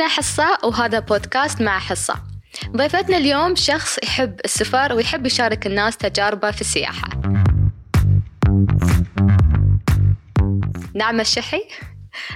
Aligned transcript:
أنا 0.00 0.08
حصة 0.08 0.58
وهذا 0.64 0.98
بودكاست 0.98 1.60
مع 1.60 1.78
حصة. 1.78 2.14
ضيفتنا 2.76 3.16
اليوم 3.16 3.54
شخص 3.54 3.98
يحب 4.04 4.40
السفر 4.44 4.92
ويحب 4.92 5.26
يشارك 5.26 5.66
الناس 5.66 5.96
تجاربه 5.96 6.50
في 6.50 6.60
السياحة. 6.60 7.08
نعمة 10.94 11.20
الشحي 11.20 11.62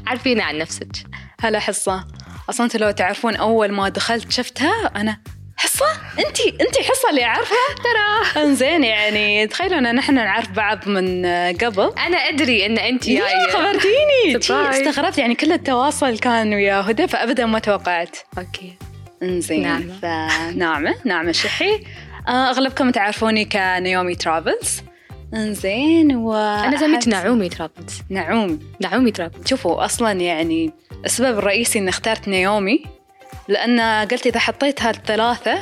عرفينا 0.07 0.45
عن 0.45 0.59
نفسك. 0.59 0.93
هلا 1.41 1.59
حصة. 1.59 2.07
أصلا 2.51 2.69
لو 2.75 2.91
تعرفون 2.91 3.37
أول 3.37 3.73
ما 3.73 3.89
دخلت 3.89 4.33
شفتها 4.33 4.87
أنا 4.97 5.19
حصة؟ 5.57 5.87
أنتي 6.19 6.49
أنتي 6.61 6.83
حصة 6.83 7.11
اللي 7.11 7.25
أعرفها؟ 7.25 7.57
ترى. 7.77 8.43
انزين 8.45 8.85
يعني 8.85 9.47
تخيلوا 9.47 9.79
ان 9.79 9.95
نحن 9.95 10.15
نعرف 10.15 10.51
بعض 10.51 10.89
من 10.89 11.27
قبل. 11.53 11.93
أنا 12.07 12.17
أدري 12.17 12.67
إن 12.67 12.79
أنت 12.79 13.09
يا 13.09 13.23
خبرتيني. 13.53 14.37
استغربت 14.71 15.19
يعني 15.19 15.35
كل 15.35 15.53
التواصل 15.53 16.19
كان 16.19 16.55
ويا 16.55 16.81
هدى 16.81 17.09
فابدا 17.09 17.47
ما 17.47 17.59
توقعت. 17.59 18.17
okay. 18.39 18.77
انزين. 19.23 19.63
نعمة. 19.63 19.93
فنعمة 20.03 20.95
نعمة 21.05 21.33
شحي. 21.33 21.85
آه، 22.29 22.51
أغلبكم 22.51 22.91
تعرفوني 22.91 23.45
ك 23.45 23.57
Naomi 23.57 24.15
Travels. 24.15 24.83
انزين 25.35 26.17
و 26.17 26.35
أنا 26.35 26.77
سميت 26.77 27.09
Naomi 27.09 27.49
Travels. 27.49 28.03
نعوم. 28.11 28.59
Naomi 28.81 29.11
Travels. 29.11 29.47
شوفوا 29.47 29.85
أصلا 29.85 30.13
يعني 30.13 30.73
السبب 31.05 31.39
الرئيسي 31.39 31.79
إني 31.79 31.89
اخترت 31.89 32.29
Naomi 32.29 32.85
لأن 33.49 33.81
قلت 34.09 34.27
إذا 34.27 34.39
حطيت 34.41 34.83
هالثلاثة 34.83 35.59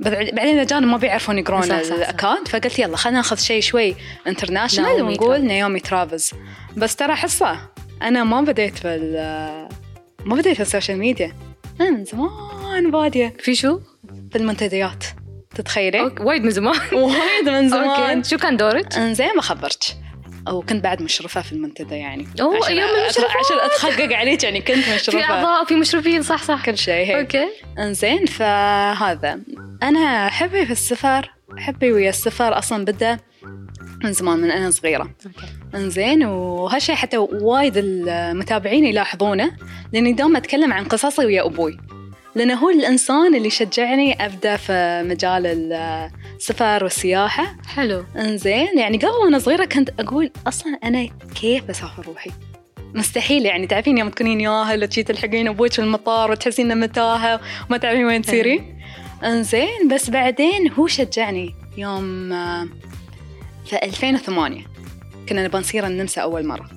بعد- 0.00 0.30
بعدين 0.34 0.54
الاجانب 0.54 0.86
ما 0.86 0.96
بيعرفون 0.96 1.38
يقرون. 1.38 1.62
ال 1.72 1.81
account 1.81 2.48
فقلت 2.48 2.78
يلا 2.78 2.96
خلينا 2.96 3.18
ناخذ 3.18 3.36
شيء 3.36 3.60
شوي 3.60 3.94
international 4.26 5.02
ونقول. 5.02 5.40
Naomi 5.44 5.80
Travels 5.80 6.30
بس 6.76 6.96
ترى 6.96 7.14
حصة 7.14 7.58
أنا 8.02 8.24
ما 8.24 8.40
بديت 8.40 8.82
بال 8.86 9.12
ما 10.24 10.34
بديت 10.36 10.56
في 10.56 10.62
ال 10.62 10.67
social 10.67 10.98
media 10.98 11.32
أنا 11.80 11.90
من 11.90 12.04
زمان 12.04 12.90
بادية 12.90 13.34
في 13.38 13.54
شو؟ 13.54 13.80
في 14.32 14.38
المنتديات 14.38 15.04
تتخيلي؟ 15.54 16.00
وايد 16.20 16.44
من 16.44 16.50
زمان 16.50 16.76
وايد 16.92 17.48
من 17.48 17.68
زمان 17.68 18.16
okay. 18.16 18.28
شو 18.28 18.36
كان 18.36 18.56
دورك؟ 18.56 18.94
انزين 18.96 19.30
ما 19.36 19.42
أو 20.48 20.62
كنت 20.62 20.84
بعد 20.84 21.02
مشرفة 21.02 21.42
في 21.42 21.52
المنتدى 21.52 21.94
يعني. 21.94 22.26
عشان 22.32 22.54
أيام 22.78 22.88
أت- 22.88 22.92
المشرفات. 23.02 23.30
عشان 23.30 23.56
أتحقق 23.64 24.16
عليك 24.16 24.44
يعني 24.44 24.60
كنت 24.60 24.76
في 24.78 24.94
مشرفه 24.94 25.24
أعضاء 25.24 25.62
وفي 25.62 25.74
مشرفين 25.74 26.22
صح 26.22 26.42
صح. 26.42 26.64
كل 26.66 26.78
شيء 26.78 26.94
هيك. 27.06 27.10
أوكي. 27.36 27.48
إنزين 27.78 28.26
فهذا. 28.26 29.40
أنا 29.82 30.28
حبي 30.28 30.66
في 30.66 30.72
السفر 30.72 31.30
حبي 31.58 31.92
ويا 31.92 32.08
السفر 32.08 32.58
أصلا 32.58 32.84
بدأ 32.84 33.18
من 34.04 34.12
زمان 34.12 34.38
من 34.38 34.50
أنا 34.50 34.70
صغيرة. 34.70 35.02
أوكي. 35.26 35.46
إنزين 35.74 36.24
وهالشيء 36.24 36.94
حتى 36.94 37.16
وايد 37.18 37.72
المتابعين 37.76 38.84
يلاحظونه 38.84 39.50
لأني 39.92 40.12
دوم 40.12 40.36
أتكلم 40.36 40.72
عن 40.72 40.84
قصصي 40.84 41.24
ويا 41.26 41.46
أبوي. 41.46 41.78
لأنه 42.34 42.54
هو 42.54 42.70
الإنسان 42.70 43.34
اللي 43.34 43.50
شجعني 43.50 44.24
أبدأ 44.26 44.56
في 44.56 45.02
مجال 45.08 45.72
السفر 46.36 46.84
والسياحة. 46.84 47.56
حلو. 47.66 48.04
إنزين 48.16 48.78
يعني 48.78 48.98
قبل 48.98 49.08
وأنا 49.24 49.38
صغيرة 49.38 49.64
كنت 49.64 49.90
أقول 50.00 50.30
أصلا 50.46 50.78
أنا 50.84 51.08
كيف 51.34 51.64
بسافر 51.64 52.06
روحي؟ 52.06 52.30
مستحيل 52.94 53.46
يعني 53.46 53.66
تعرفين 53.66 53.98
يوم 53.98 54.08
تكونين 54.08 54.40
ياهل 54.40 54.82
وتجي 54.82 55.02
تلحقين 55.02 55.48
أبوك 55.48 55.72
في 55.72 55.78
المطار 55.78 56.30
وتحسين 56.30 56.70
انه 56.70 56.86
متاهة 56.86 57.40
وما 57.68 57.78
تعرفين 57.78 58.04
وين 58.04 58.22
تسيرين 58.22 58.78
إنزين 59.24 59.88
بس 59.90 60.10
بعدين 60.10 60.72
هو 60.72 60.86
شجعني 60.86 61.54
يوم 61.76 62.32
آه، 62.32 62.68
في 63.66 63.76
2008 63.82 64.60
كنا 65.28 65.44
نبغى 65.44 65.60
نصير 65.60 65.86
النمسا 65.86 66.20
أول 66.20 66.46
مرة. 66.46 66.70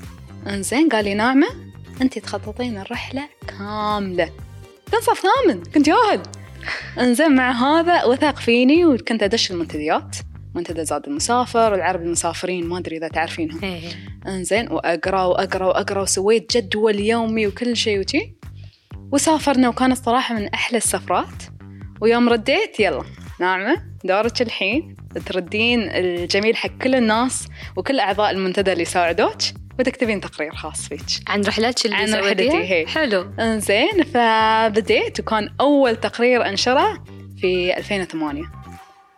إنزين 0.48 0.90
قال 0.90 1.06
لي 1.06 1.14
ناعمه 1.14 1.48
انت 2.02 2.20
تخططين 2.20 2.78
الرحلة 2.78 3.30
كاملة. 3.48 4.30
كنت 4.92 4.96
صف 4.96 5.20
ثامن 5.20 5.64
كنت 5.64 5.88
ياهل 5.88 6.22
انزين 7.00 7.36
مع 7.36 7.52
هذا 7.52 8.06
وثق 8.06 8.40
فيني 8.40 8.86
وكنت 8.86 9.24
أدش 9.24 9.52
المنتديات. 9.52 10.16
منتدى 10.56 10.86
زاد 10.86 11.08
المسافر 11.08 11.72
والعرب 11.72 12.02
المسافرين 12.02 12.68
ما 12.68 12.78
أدري 12.78 12.98
إذا 12.98 13.08
تعرفينهم. 13.08 13.64
إيه. 13.64 13.90
انزين 14.28 14.72
وأقرأ 14.72 15.24
وأقرأ 15.24 15.66
وأقرأ 15.66 16.02
وسويت 16.02 16.58
جدول 16.58 17.00
يومي 17.00 17.48
وكل 17.48 17.78
شيء 17.78 18.00
وشي. 18.00 18.36
وسافرنا 19.12 19.70
وكانت 19.70 19.98
صراحة 19.98 20.36
من 20.36 20.48
أحلى 20.48 20.78
السفرات. 20.78 21.44
ويوم 22.02 22.30
رديت 22.30 22.80
يلا 22.80 23.04
ناعمة 23.40 23.84
دورك 24.04 24.42
الحين 24.42 24.96
تردين 25.26 25.82
الجميل 25.82 26.56
حق 26.56 26.78
كل 26.82 26.96
الناس 26.96 27.48
وكل 27.76 28.00
أعضاء 28.00 28.32
المنتدى 28.32 28.74
اللي 28.74 28.86
ساعدوك 28.86 29.38
وتكتبين 29.80 30.22
تقرير 30.22 30.56
خاص 30.56 30.88
فيك 30.88 31.02
عن 31.28 31.42
رحلاتك 31.42 31.86
اللي 31.86 31.96
عن؟ 31.98 32.14
رحلتي 32.14 32.52
هي. 32.74 32.88
حلو 32.88 33.32
إنزين 33.40 34.04
فبديت 34.14 35.20
وكان 35.20 35.50
أول 35.62 35.96
تقرير 35.96 36.46
أنشره 36.50 37.04
في 37.42 37.78
2008 37.78 38.44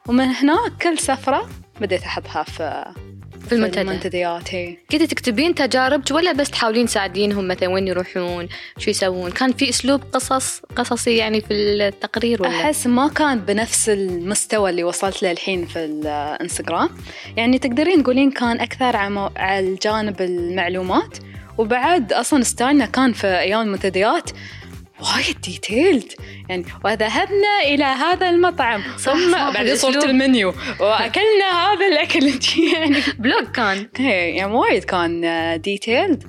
ومن 0.08 0.26
هناك 0.26 0.72
كل 0.82 1.00
سفرة 1.00 1.50
بديت 1.82 2.04
أحطها 2.04 2.44
في 2.44 2.86
في 3.50 3.56
المنتدى. 3.56 3.82
المنتديات 3.82 4.56
هي 4.56 4.78
كنت 4.92 5.04
تكتبين 5.04 5.56
تجاربك 5.56 6.12
ولا 6.12 6.32
بس 6.32 6.50
تحاولين 6.50 6.86
تساعدينهم 6.86 7.48
مثلا 7.48 7.70
وين 7.70 7.88
يروحون 7.88 8.48
شو 8.78 8.90
يسوون؟ 8.90 9.32
كان 9.32 9.54
في 9.54 9.70
أسلوب 9.70 10.02
قصص 10.14 10.62
قصصي 10.76 11.16
يعني 11.18 11.42
في 11.42 11.54
التقرير 11.54 12.42
ولا؟ 12.42 12.50
أحس 12.50 12.88
ما 12.88 13.08
كان 13.08 13.40
بنفس 13.40 13.90
المستوى 13.90 14.70
اللي 14.70 14.84
وصلت 14.84 15.24
له 15.24 15.32
الحين 15.32 15.66
في 15.66 15.86
الإنستغرام. 15.86 16.90
يعني 17.38 17.60
تقدرين 17.60 18.04
تقولين 18.04 18.32
كان 18.32 18.60
أكثر 18.60 18.96
على 18.96 19.30
على 19.36 19.68
الجانب 19.68 20.22
المعلومات 20.22 21.18
وبعد 21.58 22.14
أصلا 22.14 22.44
style 22.44 22.79
نا 22.79 22.86
كان 22.86 23.14
في 23.14 23.28
أيام 23.28 23.62
المنتديات 23.62 24.30
وايد 25.02 25.42
detailed 25.42 26.14
يعني 26.50 26.66
وذهبنا 26.86 27.60
إلى 27.64 27.84
هذا 27.84 28.30
المطعم. 28.30 28.82
ثم 28.82 29.32
بعدين 29.54 29.76
صورة 29.86 29.92
الأسلوب. 29.92 30.10
المنيو. 30.10 30.54
وأكلنا 30.80 31.72
هذا 31.74 31.88
الأكل. 31.88 32.26
يعني 32.74 33.02
blog 33.20 33.44
كان. 33.54 33.90
إيه، 34.00 34.38
يعني 34.38 34.54
وايد 34.54 34.84
كان 34.84 35.22
detailed 35.62 36.24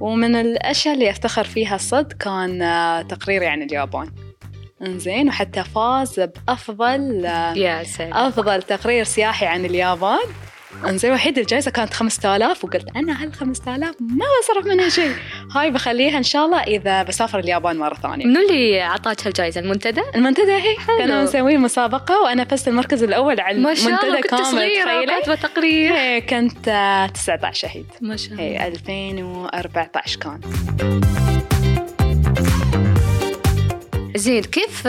ومن 0.00 0.36
الأشياء 0.36 0.94
اللي 0.94 1.10
أفتخر 1.10 1.44
فيها 1.44 1.74
الصدق 1.74 2.16
كان 2.16 2.62
آه، 2.62 3.02
تقريري 3.02 3.46
عن 3.46 3.62
اليابان. 3.62 4.10
إنزين 4.86 5.28
وحتى 5.28 5.64
فاز 5.64 6.20
بأفضل 6.20 7.26
آه، 7.26 7.54
يا 7.54 7.84
سلام 7.84 8.14
أفضل 8.14 8.62
تقرير 8.62 9.04
سياحي 9.04 9.46
عن 9.46 9.64
اليابان. 9.64 10.20
انزين 10.88 11.12
وأحيد 11.12 11.38
الجائزة 11.38 11.70
كانت 11.70 11.94
5000 11.94 12.64
وقلت 12.64 12.86
أنا 12.96 13.22
هال 13.22 13.34
5000 13.34 13.94
ما 14.00 14.24
بصرف 14.42 14.66
منها 14.66 14.88
شيء. 14.88 15.12
هاي 15.56 15.70
بخليها 15.70 16.18
إن 16.18 16.22
شاء 16.22 16.46
الله 16.46 16.62
إذا 16.62 17.02
بسافر 17.02 17.38
اليابان 17.38 17.76
مرة 17.76 17.94
ثانية. 17.94 18.26
منو 18.26 18.40
اللي 18.40 18.82
أعطاك 18.82 19.26
هالجائزه 19.26 19.60
المنتدى؟ 19.60 20.00
المنتدى 20.14 20.52
هي. 20.52 20.76
كانوا 20.98 21.22
مسوين 21.22 21.60
مسابقة 21.60 22.22
وأنا 22.22 22.44
فزت 22.44 22.68
المركز 22.68 23.02
الأول 23.02 23.40
على 23.40 23.58
ما 23.58 23.74
شاء 23.74 23.88
الله 23.88 24.02
المنتدى 24.02 24.22
كنت 24.22 24.30
كامل 24.30 24.44
صغيرة 24.44 25.06
كاتبه 25.06 25.34
تقرير 25.34 25.94
إيه، 25.96 26.26
كنت 26.26 26.68
آه، 26.68 27.06
19 27.06 27.52
أحيد. 27.68 27.86
ما 28.00 28.16
شاء 28.16 28.32
الله. 28.32 28.42
هي 28.42 28.66
2014 28.68 30.16
كان. 30.20 30.40
زين 34.16 34.42
كيف 34.42 34.88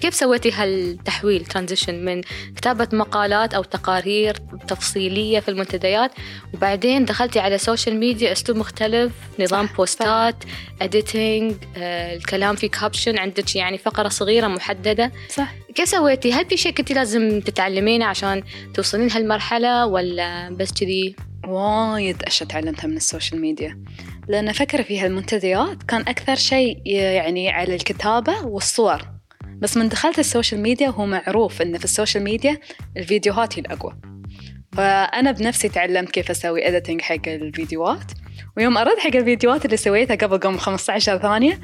كيف 0.00 0.14
سويتي 0.14 0.52
هالتحويل 0.52 1.44
transition 1.44 2.04
من 2.04 2.20
كتابة 2.56 2.88
مقالات 2.92 3.54
أو 3.54 3.62
تقارير 3.62 4.36
تفصيلية 4.68 5.40
في 5.40 5.48
المنتديات 5.48 6.10
وبعدين 6.54 7.04
دخلتي 7.04 7.40
على 7.40 7.54
ال 7.54 7.60
social 7.60 7.96
media 7.96 8.32
أسلوب 8.32 8.58
مختلف 8.58 9.12
نظام 9.40 9.66
صح، 9.66 9.76
بوستات 9.76 10.36
editing 10.82 11.54
الكلام 11.76 12.56
في 12.56 12.68
caption 12.68 13.18
عندك 13.18 13.56
يعني 13.56 13.78
فقرة 13.78 14.08
صغيرة 14.08 14.46
محددة 14.46 15.12
صح 15.28 15.54
كيف 15.74 15.88
سويتي؟ 15.88 16.32
هل 16.32 16.46
في 16.48 16.56
شيء 16.56 16.72
كنتي 16.72 16.94
لازم 16.94 17.40
تتعلمينه 17.40 18.04
عشان 18.04 18.42
توصلين 18.74 19.10
هالمرحلة 19.10 19.86
ولا 19.86 20.50
بس 20.50 20.72
كذي؟ 20.72 21.16
وايد 21.46 22.22
اشياء 22.22 22.48
تعلمتها 22.48 22.88
من 22.88 22.96
ال 22.96 23.02
social 23.02 23.40
media. 23.40 23.84
لأن 24.28 24.52
فكرة 24.52 24.82
في 24.82 25.00
هالمنتديات 25.00 25.82
كان 25.82 26.00
أكثر 26.00 26.34
شيء 26.34 26.82
يعني 26.86 27.50
على 27.50 27.74
الكتابة 27.74 28.46
والصور. 28.46 29.02
بس 29.58 29.76
من 29.76 29.88
دخلت 29.88 30.18
ال 30.18 30.24
social 30.24 30.60
media 30.60 30.88
هو 30.88 31.06
معروف 31.06 31.62
ان 31.62 31.78
في 31.78 31.84
ال 31.84 31.90
social 31.90 32.24
media 32.24 32.58
الفيديوهات 32.96 33.58
هي 33.58 33.60
الأقوى. 33.60 33.92
فأنا 34.72 35.30
بنفسي 35.30 35.68
تعلمت 35.68 36.10
كيف 36.10 36.30
أسوي 36.30 36.68
editing 36.68 37.00
حق 37.00 37.28
الفيديوهات. 37.28 38.12
ويوم 38.56 38.78
أرد 38.78 38.98
حق 38.98 39.16
الفيديوهات 39.16 39.64
اللي 39.64 39.76
سويتها 39.76 40.14
قبل 40.14 40.38
قبل 40.38 40.58
15 40.58 41.18
ثانية 41.18 41.60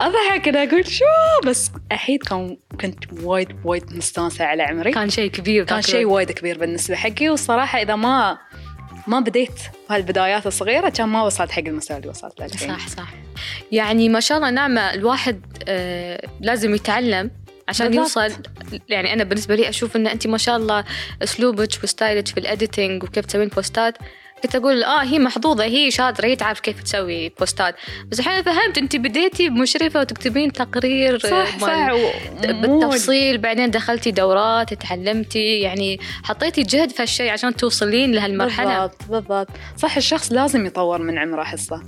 أضحك 0.00 0.48
أنا 0.48 0.62
أقول 0.62 0.86
شو؟ 0.86 1.04
بس 1.46 1.70
أحيد 1.92 2.22
كان 2.22 2.56
كنت 2.80 3.04
وايد 3.22 3.48
وايد 3.64 3.96
مستانسة 3.96 4.44
على 4.44 4.62
عمري. 4.62 4.92
كان 4.92 5.10
شيء 5.10 5.30
كبير 5.30 5.64
كان 5.64 5.82
شيء. 5.82 6.06
وايد 6.06 6.32
كبير 6.32 6.58
بالنسبة 6.58 6.94
حقي. 6.94 7.28
والصراحة 7.28 7.82
إذا 7.82 7.96
ما 7.96 8.38
ما 9.06 9.20
بديت 9.20 9.50
بهالبدايات 9.88 10.46
الصغيرة 10.46 10.88
كان 10.88 11.08
ما 11.08 11.22
وصلت 11.22 11.50
حق 11.50 11.62
المستوى 11.66 11.96
اللي 11.96 12.08
وصلت 12.08 12.40
له 12.40 12.46
صح 12.46 12.88
صح. 12.88 13.08
يعني 13.72 14.08
ما 14.08 14.20
شاء 14.20 14.38
الله 14.38 14.50
نعمة 14.50 14.94
الواحد 14.94 15.40
آه 15.68 16.28
لازم 16.40 16.74
يتعلم 16.74 17.30
عشان 17.68 17.86
بالضبط. 17.90 18.16
يوصل. 18.16 18.32
يعني 18.88 19.12
أنا 19.12 19.24
بالنسبة 19.24 19.54
لي 19.54 19.68
أشوف 19.68 19.96
إن 19.96 20.06
انت 20.06 20.26
ما 20.26 20.38
شاء 20.38 20.56
الله 20.56 20.84
أسلوبك 21.22 21.68
وستايلك 21.82 22.28
في 22.28 22.40
الإديتنج 22.40 23.02
وكيف 23.02 23.26
تسوين 23.26 23.48
بوستات 23.48 23.98
كنت 24.44 24.54
أقول 24.54 24.82
آه 24.82 25.02
هي 25.02 25.18
محظوظة 25.18 25.64
هي 25.64 25.90
شاطرة 25.90 26.26
هي 26.26 26.36
تعرف 26.36 26.60
كيف 26.60 26.82
تسوي 26.82 27.28
بوستات. 27.28 27.74
بس 28.08 28.20
الحين 28.20 28.42
فهمت 28.42 28.78
أنت 28.78 28.96
بديتي 28.96 29.48
بمشرفه 29.48 30.00
وتكتبين 30.00 30.52
تقرير 30.52 31.18
صح 31.18 31.58
صح 31.58 31.92
بالتفصيل 32.42 33.38
بعدين 33.38 33.70
دخلتي 33.70 34.10
دورات 34.10 34.74
تعلمتي 34.74 35.58
يعني 35.58 36.00
حطيتي 36.24 36.62
جهد 36.62 36.90
في 36.90 37.02
هالشيء 37.02 37.30
عشان 37.30 37.56
توصلين 37.56 38.12
لهالمرحلة. 38.12 38.80
بالضبط 38.80 39.02
بالضبط. 39.10 39.48
صح 39.76 39.96
الشخص 39.96 40.32
لازم 40.32 40.66
يطور 40.66 41.02
من 41.02 41.18
عمره 41.18 41.42
حصه 41.42 41.82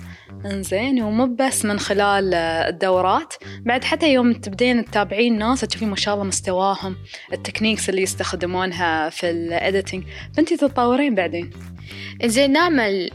إنزين 0.44 1.02
ومو 1.02 1.26
بس 1.26 1.64
من 1.64 1.78
خلال 1.78 2.34
الدورات. 2.34 3.34
بعد 3.60 3.84
حتى 3.84 4.12
يوم 4.12 4.32
تبدين 4.32 4.84
تتابعين 4.84 5.38
ناس 5.38 5.60
تشوفين 5.60 5.90
ما 5.90 5.96
شاء 5.96 6.14
الله 6.14 6.26
مستواهم 6.26 6.96
ال 7.32 7.38
techniques 7.38 7.88
اللي 7.88 8.02
يستخدمونها 8.02 9.08
في 9.08 9.30
ال 9.30 9.40
editing 9.40 10.04
فانتي 10.36 10.56
تتطورين 10.56 11.14
بعدين. 11.14 11.50
زين 12.24 12.52
نعمة 12.52 12.99
ال 12.99 13.10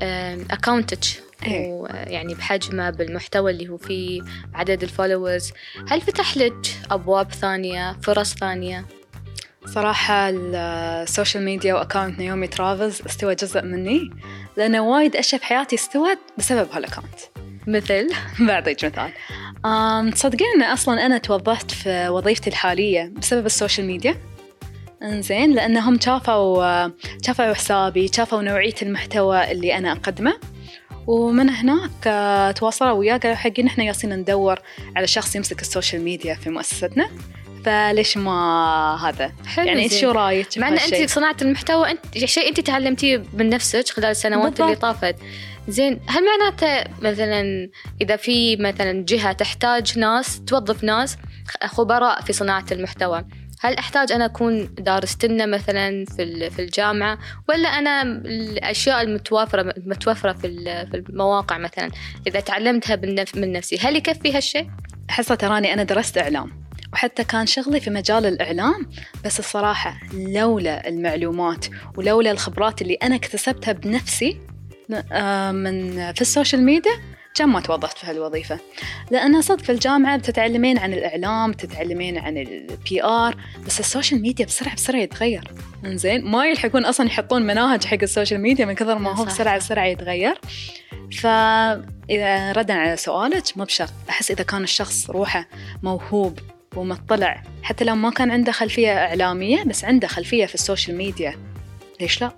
account 0.51 0.97
ج 0.97 1.04
إيه. 1.45 1.85
يعني 1.88 2.35
بحجمه 2.35 2.89
بالمحتوى 2.89 3.51
اللي 3.51 3.69
هو 3.69 3.77
فيه 3.77 4.21
عدد 4.53 4.83
ال 4.83 4.90
followers 4.90 5.51
هل 5.88 6.01
فتح 6.01 6.38
لك 6.38 6.68
أبواب 6.91 7.31
ثانية 7.31 7.97
فرص 8.03 8.35
ثانية؟ 8.35 8.85
صراحة 9.65 10.29
ال 10.30 10.46
social 10.46 11.45
media 11.45 11.74
و 11.74 11.79
account 11.79 12.19
Naomi 12.19 12.48
Travels 12.48 13.01
استوى 13.01 13.35
جزء 13.35 13.62
مني 13.62 14.09
لأنه 14.57 14.81
وايد 14.81 15.15
أشياء 15.15 15.41
في 15.41 15.47
حياتي 15.47 15.75
استوت 15.75 16.18
بسبب 16.38 16.71
هال 16.72 16.82
account 16.82 17.19
مثل؟ 17.68 18.09
بعطيك 18.47 18.85
مثال. 18.85 19.12
تصدقين 20.13 20.47
أن 20.56 20.63
أصلا 20.63 21.06
أنا 21.06 21.18
توظفت 21.18 21.71
في 21.71 22.09
وظيفتي 22.09 22.50
الحالية 22.50 23.12
بسبب 23.18 23.45
ال 23.45 23.51
social 23.51 23.88
media 23.88 24.18
انزين 25.03 25.53
لأنهم 25.53 26.00
شافوا 26.00 26.89
شافوا 27.25 27.53
حسابي 27.53 28.07
شافوا 28.15 28.42
نوعية 28.42 28.75
المحتوى 28.81 29.51
اللي 29.51 29.77
أنا 29.77 29.92
أقدمه 29.92 30.33
ومن 31.07 31.50
هناك 31.50 32.07
آه، 32.07 32.51
تواصلوا 32.51 32.92
وياي 32.92 33.18
قالوا 33.18 33.36
حقي 33.36 33.68
إحنا 33.68 33.83
يالسين 33.83 34.13
ندور 34.13 34.59
على 34.95 35.07
شخص 35.07 35.36
يمسك 35.36 35.62
ال 35.62 35.67
social 35.67 36.01
media 36.01 36.33
في 36.36 36.50
مؤسستنا 36.50 37.09
فليش 37.65 38.18
ما 38.18 39.00
هذا 39.03 39.31
حلو 39.45 39.68
يعني 39.68 39.83
انت. 39.83 39.94
شو 39.94 40.12
رأيك 40.12 40.57
مع 40.57 40.68
إن 40.68 40.77
أنت؟ 40.77 41.09
صناعة 41.09 41.36
المحتوى 41.42 41.92
انت 41.92 42.18
شيء 42.25 42.50
أنت 42.50 42.59
تعلمتيه 42.59 43.24
من 43.33 43.50
نفسك 43.50 43.89
خلال 43.89 44.12
السنوات 44.12 44.62
اللي. 44.62 44.75
طافت 44.75 45.15
زين 45.68 46.00
هل 46.07 46.21
معناته 46.25 46.92
مثلا 47.01 47.69
إذا 48.01 48.15
في 48.15 48.56
مثلا 48.56 49.06
جهة 49.06 49.31
تحتاج 49.31 50.00
ناس 50.00 50.42
توظف 50.47 50.83
ناس 50.83 51.18
خبراء 51.65 52.21
في 52.21 52.33
صناعة 52.33 52.65
المحتوى 52.71 53.25
هل 53.62 53.75
أحتاج 53.75 54.12
أنا 54.12 54.25
أكون 54.25 54.75
دارستنه 54.75 55.45
مثلا 55.46 56.06
في 56.06 56.50
في 56.50 56.62
الجامعة 56.62 57.19
ولا 57.50 57.69
أنا 57.69 58.02
الأشياء 58.02 59.02
المتوافره 59.02 59.62
المتوفره 59.78 60.34
في 60.34 60.48
في 60.92 61.04
المواقع 61.10 61.58
مثلا 61.58 61.90
إذا 62.28 62.40
تعلمتها 62.40 62.96
من 63.36 63.52
نفسي 63.52 63.78
هل 63.81 63.96
يكفي 63.96 64.38
هالشيء؟ 64.38 64.69
حصة 65.10 65.36
تراني 65.36 65.74
أنا 65.74 65.84
درست 65.84 66.18
إعلام 66.18 66.52
وحتى 66.94 67.24
كان 67.24 67.46
شغلي 67.46 67.80
في 67.80 67.90
مجال 67.90 68.25
الإعلام 68.25 68.90
بس 69.25 69.40
الصراحة 69.40 70.00
لولا 70.14 70.88
المعلومات 70.88 71.66
ولولا 71.98 72.31
الخبرات 72.31 72.81
اللي 72.81 72.94
أنا 72.94 73.16
اكتسبتها 73.16 73.72
بنفسي 73.72 74.38
آه، 75.12 75.52
من 75.52 75.92
في 76.14 76.22
ال 76.22 76.28
social 76.28 76.63
media 76.63 76.92
كان 77.36 77.50
ما 77.50 77.60
توظفت 77.60 77.98
في 77.98 78.07
هالوظيفة 78.07 78.60
لأن 79.12 79.42
صدق 79.42 79.63
في 79.63 79.72
الجامعة 79.72 80.18
بتتعلمين 80.18 80.78
عن 80.78 80.94
الإعلام 80.94 81.51
بتتعلمين 81.51 82.18
عن 82.18 82.38
ال 82.38 83.04
PR 83.04 83.36
بس 83.66 83.80
ال 83.80 83.86
social 83.86 84.22
media 84.22 84.45
بسرعة 84.45 84.75
بسرعة 84.75 85.00
يتغير 85.00 85.51
إنزين 85.86 86.25
ما 86.25 86.45
يلحقون 86.45 86.86
أصلا 86.86 87.07
يحطون 87.07 87.42
مناهج 87.42 87.86
حق 87.86 87.98
ال 88.01 88.07
social 88.07 88.42
media 88.42 88.66
من 88.66 88.74
كثر 88.74 88.98
ما 88.98 89.16
هو. 89.16 89.25
بسرعة 89.25 89.57
بسرعة 89.57 89.86
يتغير 89.86 90.42
فإذا 91.19 92.51
ردا 92.51 92.74
على 92.74 92.98
سؤالك 92.98 93.57
مو 93.57 93.63
بشرط 93.63 93.94
أحس 94.10 94.31
إذا 94.31 94.44
كان 94.44 94.63
الشخص 94.63 95.10
روحه 95.10 95.48
موهوب 95.83 96.39
ومطلع 96.75 97.44
حتى 97.63 97.83
لو 97.86 97.95
ما 97.95 98.10
كان 98.10 98.31
عنده 98.31 98.51
خلفية 98.51 98.98
إعلامية 99.06 99.63
بس 99.63 99.86
عنده 99.86 100.07
خلفية 100.07 100.45
في 100.45 100.56
ال 100.56 100.62
social 100.62 100.98
media 100.98 101.36
ليش 102.01 102.22
لا؟ 102.22 102.31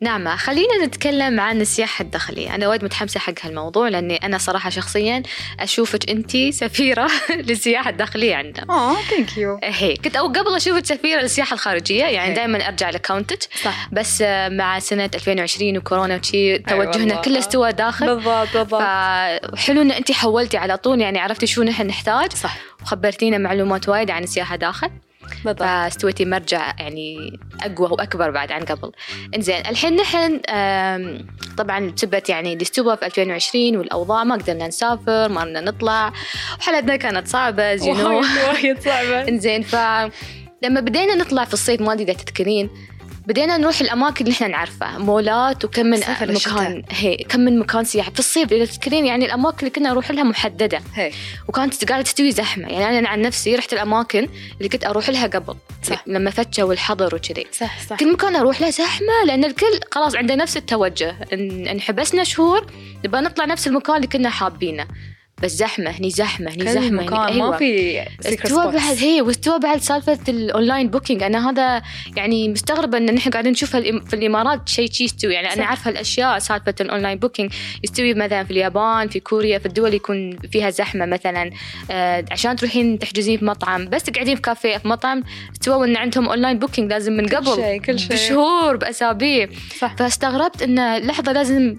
نعم 0.00 0.36
خلينا 0.36 0.84
نتكلم 0.86 1.40
عن 1.40 1.60
السياحة 1.60 2.02
الداخلية. 2.02 2.54
أنا 2.54 2.68
وايد 2.68 2.84
متحمسة 2.84 3.20
حق 3.20 3.32
هالموضوع 3.42 3.88
لأني 3.88 4.16
أنا 4.16 4.38
صراحة 4.38 4.70
شخصيا 4.70 5.22
أشوفك 5.60 6.10
أنت 6.10 6.36
سفيرة 6.50 7.10
للسياحة 7.48 7.90
الداخلية 7.90 8.34
عندنا. 8.36 8.66
آه 8.70 8.94
thank 8.94 9.38
you 9.38 9.58
هي 9.64 9.94
كنت 9.96 10.16
أو 10.16 10.26
قبل 10.26 10.54
أشوفك 10.56 10.86
سفيرة 10.86 11.20
للسياحة 11.20 11.54
الخارجية 11.54 12.04
يعني 12.04 12.30
هي. 12.30 12.34
دائما 12.34 12.68
أرجع 12.68 12.90
ل 12.90 12.96
account 12.96 13.36
ج 13.36 13.42
صح. 13.64 13.88
بس 13.92 14.22
آه، 14.22 14.48
مع 14.48 14.78
سنة 14.78 15.10
2020 15.14 15.76
وكورونا 15.76 16.16
وشي 16.16 16.58
توجهنا 16.58 16.84
والله. 17.04 17.20
كله 17.22 17.38
استوى 17.38 17.72
داخل. 17.72 18.06
بالضبط 18.06 18.48
بالضبط. 18.56 18.80
فحلو 18.82 19.82
إن 19.82 19.90
انت 19.90 20.12
حولتي 20.12 20.56
على 20.56 20.76
طول 20.76 21.00
يعني 21.00 21.18
عرفتي 21.18 21.46
شو 21.46 21.62
نحن 21.62 21.86
نحتاج. 21.86 22.32
صح. 22.32 22.56
وخبرتينا 22.82 23.38
معلومات 23.38 23.88
وايد 23.88 24.10
عن 24.10 24.22
السياحة 24.24 24.56
داخل. 24.56 24.90
بالضبط. 25.44 25.62
فاستويتي 25.62 26.24
مرجع 26.24 26.74
يعني 26.78 27.38
أقوى 27.62 27.88
وأكبر 27.90 28.30
بعد 28.30 28.52
عن 28.52 28.64
قبل. 28.64 28.92
إنزين 29.36 29.66
الحين 29.66 29.96
نحن 29.96 30.40
طبعا 31.58 31.90
بسبة 31.90 32.22
يعني 32.28 32.52
الاستوى 32.52 32.96
في 32.96 33.06
2020 33.06 33.76
والأوضاع 33.76 34.24
ما 34.24 34.34
قدرنا 34.34 34.68
نسافر 34.68 35.28
ما 35.28 35.40
قدرنا 35.40 35.60
نطلع 35.60 36.12
وحالتنا 36.58 36.96
كانت 36.96 37.28
صعبة 37.28 37.76
know. 37.76 38.48
وايد 38.48 38.80
صعبة. 38.80 39.20
إنزين 39.28 39.62
ف 39.62 39.76
لما 40.62 40.80
بدينا 40.80 41.14
نطلع 41.14 41.44
في 41.44 41.52
الصيف 41.52 41.80
ما 41.80 41.92
أدري 41.92 42.04
إذا 42.04 42.12
تذكرين 42.12 42.70
بدينا 43.26 43.56
نروح 43.56 43.80
الأماكن 43.80 44.24
اللي 44.24 44.34
إحنا 44.36 44.48
نعرفها 44.48 44.98
مولات 44.98 45.64
وكم 45.64 45.86
من 45.86 46.00
مكان 46.22 46.82
هي 46.90 47.16
كم 47.16 47.40
من 47.40 47.58
مكان 47.58 47.84
سياحي 47.84 48.10
في 48.10 48.18
الصيف 48.18 48.52
اذا 48.52 48.64
تذكرين 48.64 49.06
يعني 49.06 49.24
الأماكن 49.24 49.58
اللي 49.58 49.70
كنا 49.70 49.88
نروح 49.88 50.10
لها 50.10 50.22
محددة. 50.22 50.80
هي. 50.94 51.12
وكانت 51.48 51.84
قاعدة 51.84 52.04
تستوي 52.04 52.32
زحمة. 52.32 52.68
يعني 52.68 52.98
أنا 52.98 53.08
عن 53.08 53.20
نفسي 53.20 53.56
رحت 53.56 53.72
الأماكن 53.72 54.28
اللي 54.58 54.68
كنت 54.68 54.84
أروح 54.84 55.10
لها 55.10 55.26
قبل. 55.26 55.54
صح. 55.82 56.04
لما 56.06 56.30
فتشوا 56.30 56.72
الحظر 56.72 57.14
وكذي. 57.14 57.46
صح 57.52 57.80
صح. 57.88 57.96
كل 57.96 58.12
مكان 58.12 58.36
أروح 58.36 58.60
له 58.60 58.70
زحمة 58.70 59.24
لأن 59.26 59.44
الكل 59.44 59.80
خلاص 59.90 60.16
عنده 60.16 60.34
نفس 60.34 60.56
التوجه. 60.56 61.16
ان 61.32 61.66
إن 61.66 61.80
حبسنا 61.80 62.24
شهور 62.24 62.66
نبغى 63.04 63.20
نطلع 63.20 63.44
نفس 63.44 63.66
المكان 63.66 63.96
اللي 63.96 64.06
كنا 64.06 64.30
حابينه. 64.30 64.86
بس 65.42 65.52
زحمة 65.52 65.90
هني 65.90 66.10
زحمة 66.10 66.50
هني 66.50 66.64
كل 66.64 66.72
زحمة 66.72 67.02
مكان 67.02 67.18
هني 67.18 67.42
ما 67.42 67.56
في 67.56 68.00
secret 68.04 68.44
استوى. 68.44 68.72
بعد 68.72 68.96
هي 68.98 69.20
واستوى 69.22 69.58
بعد 69.58 69.80
سالفة 69.80 70.18
ال 70.28 70.37
online 70.37 70.88
booking 70.88 71.22
أنا 71.22 71.50
هذا 71.50 71.82
يعني 72.16 72.48
مستغربة 72.48 72.98
إن 72.98 73.14
نحن 73.14 73.30
قاعدين 73.30 73.52
نشوف 73.52 73.76
في 73.76 74.14
الإمارات 74.14 74.68
شيء 74.68 74.90
شي 74.92 75.04
يستوي 75.04 75.34
يعني 75.34 75.46
أنا 75.46 75.62
صح. 75.62 75.68
عارفة 75.68 75.90
الاشياء 75.90 76.38
سالفة 76.38 76.74
ال 76.80 76.85
online 76.85 77.18
booking 77.18 77.52
يستوي 77.84 78.14
مثلا 78.14 78.44
في 78.44 78.50
اليابان 78.50 79.08
في 79.08 79.20
كوريا 79.20 79.58
في 79.58 79.66
الدول 79.66 79.94
يكون 79.94 80.36
فيها 80.36 80.70
زحمة 80.70 81.06
مثلا 81.06 81.50
آه 81.90 82.24
عشان 82.30 82.56
تروحين 82.56 82.98
تحجزين 82.98 83.38
في 83.38 83.44
مطعم 83.44 83.88
بس 83.88 84.02
تقعدين 84.02 84.36
في 84.36 84.42
كافيه 84.42 84.76
في 84.76 84.88
مطعم 84.88 85.22
استوى 85.52 85.86
إن 85.86 85.96
عندهم 85.96 86.28
online 86.28 86.58
booking 86.58 86.90
لازم 86.90 87.12
من 87.12 87.28
كل 87.28 87.36
قبل 87.36 87.54
شيء 87.54 87.80
كل 87.80 87.98
شيء 87.98 88.12
بشهور 88.12 88.76
بأسابيع 88.76 89.48
صح 89.78 89.96
فاستغربت 89.96 90.62
انه 90.62 90.98
لحظة 90.98 91.32
لازم 91.32 91.76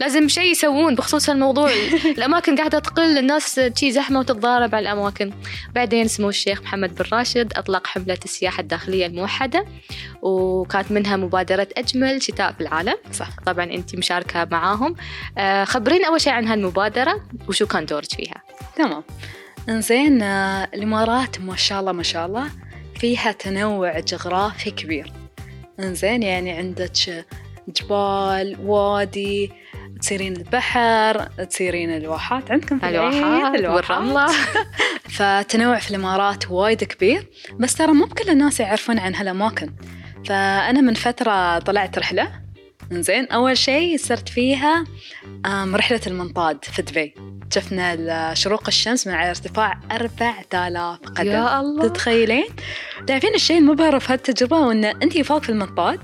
لازم 0.00 0.28
شيء 0.28 0.50
يسوون 0.50 0.94
بخصوص 0.94 1.30
الموضوع. 1.30 1.70
الأماكن 2.18 2.56
قاعدة 2.56 2.78
تقل 2.78 3.18
الناس 3.18 3.60
شي 3.76 3.92
زحمة 3.92 4.18
وتتضارب 4.18 4.74
على 4.74 4.92
الأماكن. 4.92 5.32
بعدين 5.74 6.08
سمو 6.08 6.28
الشيخ 6.28 6.62
محمد 6.62 6.94
بن 6.94 7.04
راشد 7.12 7.52
أطلق 7.56 7.86
حملة 7.86 8.18
السياحة 8.24 8.60
الداخلية 8.60 9.06
الموحدة 9.06 9.64
وكانت 10.22 10.92
منها 10.92 11.16
مبادرة 11.16 11.68
أجمل 11.76 12.22
شتاء 12.22 12.52
في 12.52 12.60
العالم. 12.60 12.94
صح. 13.12 13.30
طبعا 13.46 13.64
انت 13.64 13.96
مشاركة 13.96 14.44
معاهم. 14.44 14.96
آه، 15.38 15.64
خبرين 15.64 16.04
أول 16.04 16.20
شيء 16.20 16.32
عن 16.32 16.46
هالمبادرة 16.46 17.20
وشو 17.48 17.66
كان 17.66 17.86
دورك 17.86 18.12
فيها؟ 18.12 18.42
تمام. 18.76 19.04
إنزين 19.68 20.22
آه، 20.22 20.68
الإمارات 20.74 21.40
ما 21.40 21.56
شاء 21.56 21.80
الله 21.80 21.92
ما 21.92 22.02
شاء 22.02 22.26
الله 22.26 22.48
فيها 22.94 23.32
تنوع 23.32 24.00
جغرافي 24.00 24.70
كبير. 24.70 25.12
إنزين 25.80 26.22
يعني 26.22 26.50
عندك 26.50 27.24
جبال 27.68 28.56
وادي 28.64 29.52
تسيرين 30.00 30.36
البحر 30.36 31.22
تسيرين 31.50 31.96
الواحات. 31.96 32.50
عندكم 32.50 32.78
في 32.78 32.88
العين 32.88 33.24
الواحات 33.24 33.90
والرملة. 33.90 34.26
فتنوع 35.18 35.78
في 35.78 35.90
الإمارات 35.90 36.50
وايد 36.50 36.84
كبير 36.84 37.26
بس 37.58 37.74
ترى 37.74 37.92
مو 37.92 38.04
بكل 38.04 38.30
الناس 38.30 38.60
يعرفون 38.60 38.98
عن 38.98 39.14
هالأماكن. 39.14 39.72
فأنا 40.26 40.80
من 40.80 40.94
فترة 40.94 41.58
طلعت 41.58 41.98
رحلة. 41.98 42.40
زين 42.92 43.26
أول 43.26 43.58
شيء 43.58 43.96
صرت 43.98 44.28
فيها 44.28 44.84
آم، 45.46 45.76
رحلة 45.76 46.00
المنطاد 46.06 46.64
في 46.64 46.82
دبي. 46.82 47.14
شفنا 47.54 48.34
شروق 48.34 48.62
الشمس 48.68 49.06
من 49.06 49.14
على 49.14 49.28
ارتفاع 49.30 49.80
4000 49.92 51.00
قدم. 51.16 51.30
يا 51.30 51.60
الله. 51.60 51.88
تتخيلين؟ 51.88 52.46
تعرفين 53.06 53.34
الشيء 53.34 53.58
المبهر 53.58 54.00
في 54.00 54.12
هالتجربة؟ 54.12 54.58
وإن 54.58 54.84
انت 54.84 55.18
فوق 55.18 55.42
في 55.42 55.48
المنطاد 55.48 56.00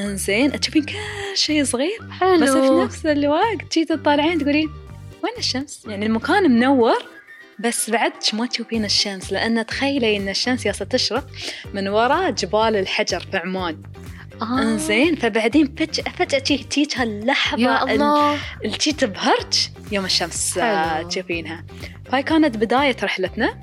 انزين 0.00 0.60
تشوفين 0.60 0.84
كل 0.84 0.94
شيء 1.34 1.64
صغير 1.64 1.98
بس 2.02 2.50
في 2.50 2.62
حلو. 2.62 2.84
نفس 2.84 3.06
الوقت 3.06 3.72
جيت 3.78 3.92
تطالعين 3.92 4.38
تقولين 4.38 4.68
وين 5.24 5.32
الشمس؟ 5.38 5.82
يعني 5.86 6.06
المكان 6.06 6.50
منور 6.50 7.04
بس 7.58 7.90
بعد 7.90 8.12
ما 8.32 8.46
تشوفين 8.46 8.84
الشمس 8.84 9.32
لأن 9.32 9.66
تخيلي 9.66 10.16
إن 10.16 10.28
الشمس 10.28 10.66
ياسا 10.66 10.84
تشرق 10.84 11.26
من 11.74 11.88
وراء 11.88 12.30
جبال 12.30 12.76
الحجر 12.76 13.20
في 13.20 13.36
عمان. 13.36 13.82
آه. 14.42 14.62
انزين 14.62 15.16
فبعدين 15.16 15.74
فجأة 15.78 16.12
فجأة 16.18 16.38
تجي 16.38 16.58
تجيك 16.58 16.98
هاللحظة 16.98 17.62
يا 17.62 17.82
الله. 17.94 18.38
اللي 18.64 18.76
تجي 18.76 18.92
تبهرج 18.92 19.68
يوم 19.92 20.04
الشمس 20.04 20.58
آه، 20.58 20.88
حلو. 20.96 21.08
تشوفينها. 21.08 21.64
فهاي 22.06 22.22
كانت 22.22 22.56
بداية 22.56 22.96
رحلتنا. 23.02 23.60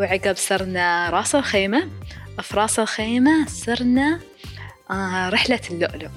وعقب 0.00 0.36
صرنا 0.36 1.10
راس 1.10 1.34
الخيمة 1.34 1.88
في 2.42 2.56
راس 2.56 2.78
الخيمة 2.78 3.46
صرنا 3.46 4.20
آه 4.90 5.28
رحلة 5.28 5.60
اللؤلؤ. 5.70 6.08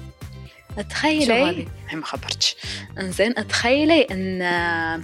تخيلي 0.90 1.66
ما 1.92 2.04
خبرتش. 2.04 2.56
إنزين 2.98 3.34
تخيلي 3.34 4.06
إن 4.10 4.42
آه، 4.42 5.00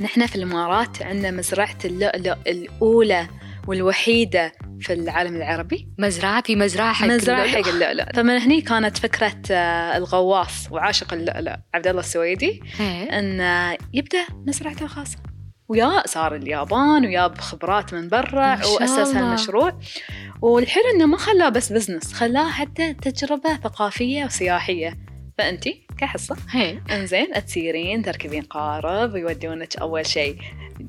نحن 0.00 0.26
في 0.26 0.36
الإمارات 0.36 1.02
عندنا 1.02 1.30
مزرعة 1.30 1.78
اللؤلؤ 1.84 2.36
الأولى 2.46 3.28
والوحيدة 3.66 4.52
في 4.80 4.92
العالم 4.92 5.36
العربي. 5.36 5.88
مزرعة 5.98 6.42
في 6.42 6.56
مزرعة 6.56 6.92
حق 6.92 7.06
مزرعة 7.06 7.44
اللؤلؤ. 7.44 7.64
حق 7.64 7.68
اللؤلؤ. 7.68 8.04
فمن 8.14 8.36
هني 8.38 8.60
كانت 8.60 8.98
فكرة 8.98 9.42
آه، 9.50 9.96
الغواص 9.96 10.68
وعاشق 10.70 11.14
اللؤلؤ 11.14 11.54
عبد 11.74 11.86
الله 11.86 12.00
السويدي. 12.00 12.62
إيه. 12.80 13.18
إن 13.18 13.40
آه، 13.40 13.78
يبدأ 13.92 14.26
مزرعته 14.46 14.84
الخاصة. 14.84 15.18
ويا 15.72 16.06
سار 16.06 16.34
اليابان 16.36 17.06
وياب 17.06 17.38
خبرات 17.38 17.94
من 17.94 18.08
برا 18.08 18.66
وأسس. 18.66 19.16
هالمشروع 19.16 19.72
والحلو 20.42 20.82
إنه 20.94 21.06
ما 21.06 21.16
خلاه 21.16 21.48
بس 21.48 21.72
business 21.72 22.12
خلاه 22.12 22.50
حتى 22.50 22.94
تجربة 22.94 23.56
ثقافية 23.56 24.24
وسياحية 24.24 24.98
فانتي 25.38 25.86
كحصة 25.98 26.36
إيه. 26.54 26.82
إنزين 26.90 27.44
تسيرين 27.46 28.02
تركبين 28.02 28.42
قارب 28.42 29.12
ويودونك 29.14 29.76
أول 29.76 30.06
شيء 30.06 30.36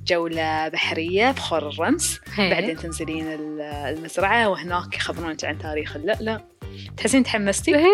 جولة 0.07 0.67
بحرية 0.67 1.31
بخور 1.31 1.69
الرمس 1.69 2.19
إيه. 2.39 2.49
بعدين 2.53 2.77
تنزلين 2.77 3.27
ال- 3.27 3.61
المزرعة 3.61 4.49
وهناك 4.49 4.95
يخبرونك 4.95 5.45
عن 5.45 5.57
تاريخ 5.57 5.95
اللؤلؤ 5.95 6.37
تحسين 6.97 7.23
تحمستي؟ 7.23 7.75
إيه، 7.75 7.85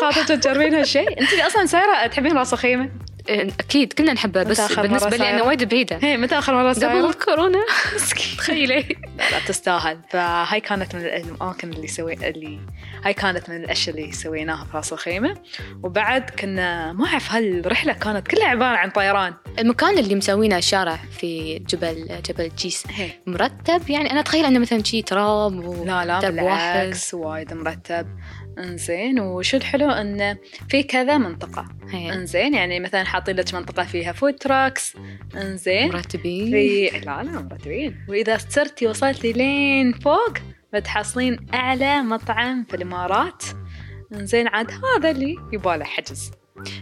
خاطر 0.00 0.36
تجربين 0.36 0.74
هالشيء؟ 0.74 1.20
انت 1.20 1.32
أصلا 1.46 1.66
سايرة 1.66 2.06
تحبين 2.06 2.32
راس 2.32 2.52
الخيمة؟ 2.52 2.90
إيه، 3.28 3.48
أكيد 3.60 3.92
كلنا 3.92 4.12
نحبها 4.12 4.42
بس 4.42 4.60
مرة 4.78 5.08
لي 5.08 5.30
أنا؟ 5.30 5.42
وايد 5.42 5.68
بعيدة. 5.68 5.98
هي 6.02 6.16
متى 6.16 6.38
آخر 6.38 6.54
مرة 6.54 6.68
قبل 6.68 6.80
سايرة؟ 6.80 7.10
الكورونا. 7.10 7.58
تخيلي. 8.38 8.80
لا 9.18 9.30
لا 9.30 9.38
تستاهل. 9.46 10.00
فهاي 10.10 10.60
كانت 10.60 10.94
من 10.94 11.00
الاماكن 11.00 11.72
اللي 11.72 11.88
سوي 11.88 12.12
اللي 12.12 12.60
هاي 13.04 13.14
كانت 13.14 13.50
من 13.50 13.56
الأشياء 13.56 13.96
اللي 13.96 14.12
سويناها 14.12 14.64
في 14.64 14.76
راس 14.76 14.92
الخيمة. 14.92 15.34
وبعد 15.82 16.30
كنا 16.30 16.92
ما 16.92 17.06
أعرف 17.06 17.32
هالرحلة 17.32 17.92
كانت 17.92 18.28
كلها 18.28 18.48
عبارة 18.48 18.76
عن 18.76 18.90
طيران. 18.90 19.34
المكان 19.58 19.98
اللي 19.98 20.14
مسوينه 20.14 20.58
الشارع 20.58 20.98
في 21.18 21.58
جبل 21.58 22.08
جبل 22.28 22.50
جيس 22.58 22.84
هي. 22.90 23.10
مرتب؟ 23.26 23.90
يعني 23.90 24.10
أنا 24.10 24.20
أتخيل 24.20 24.44
أنه 24.44 24.58
مثلا 24.58 24.84
شي 24.84 25.02
تراب 25.02 25.64
و... 25.64 25.84
لا 25.84 26.04
لا. 26.04 26.30
بالعكس 26.30 27.14
وايد 27.14 27.52
مرتب. 27.52 28.06
انزين 28.58 29.20
وشو 29.20 29.56
الحلو؟ 29.56 29.90
انه 29.90 30.36
في 30.68 30.82
كذا 30.82 31.18
منطقة. 31.18 31.68
هي. 31.90 32.12
إنزين 32.12 32.54
يعني 32.54 32.80
مثلا 32.80 33.04
حاطين 33.04 33.36
لك 33.36 33.54
منطقة 33.54 33.84
فيها 33.84 34.12
food 34.12 34.34
trucks 34.34 34.96
إنزين. 35.36 35.88
مرتبين. 35.88 36.50
في 36.50 36.90
لا 36.98 37.22
لا 37.22 37.22
مرتبين. 37.22 37.96
وإذا 38.08 38.38
سرتي 38.38 38.86
وصلتي 38.86 39.32
لين 39.32 39.92
فوق 39.92 40.38
بتحصلين 40.74 41.46
أعلى 41.54 42.02
مطعم 42.02 42.64
في 42.64 42.76
الإمارات. 42.76 43.42
إنزين 44.14 44.48
عاد 44.48 44.70
هذا 44.70 45.10
اللي 45.10 45.34
يباله 45.52 45.84
حجز. 45.84 46.30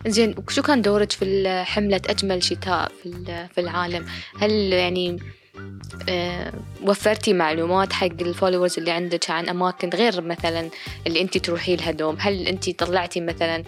زين 0.07 0.35
وشو 0.49 0.63
كان 0.63 0.83
دورك 0.83 1.13
في 1.13 1.63
حملة 1.67 2.01
أجمل 2.09 2.43
شتاء 2.43 2.89
في 3.03 3.07
ال- 3.09 3.49
في 3.55 3.61
العالم؟ 3.61 4.07
هل 4.41 4.51
يعني 4.73 5.17
وفرتي 6.83 7.33
معلومات 7.33 7.93
حق 7.93 8.07
ال 8.21 8.27
followers 8.27 8.79
اللي 8.79 8.91
عندك 8.91 9.31
عن 9.31 9.49
أماكن 9.49 9.89
غير 9.89 10.21
مثلا 10.21 10.71
اللي 11.07 11.21
أنت 11.21 11.39
تروحي 11.39 11.77
لها 11.77 11.91
دوم؟ 11.91 12.17
هل 12.19 12.47
أنت 12.49 12.71
طلعتي 12.71 13.21
مثلا 13.21 13.63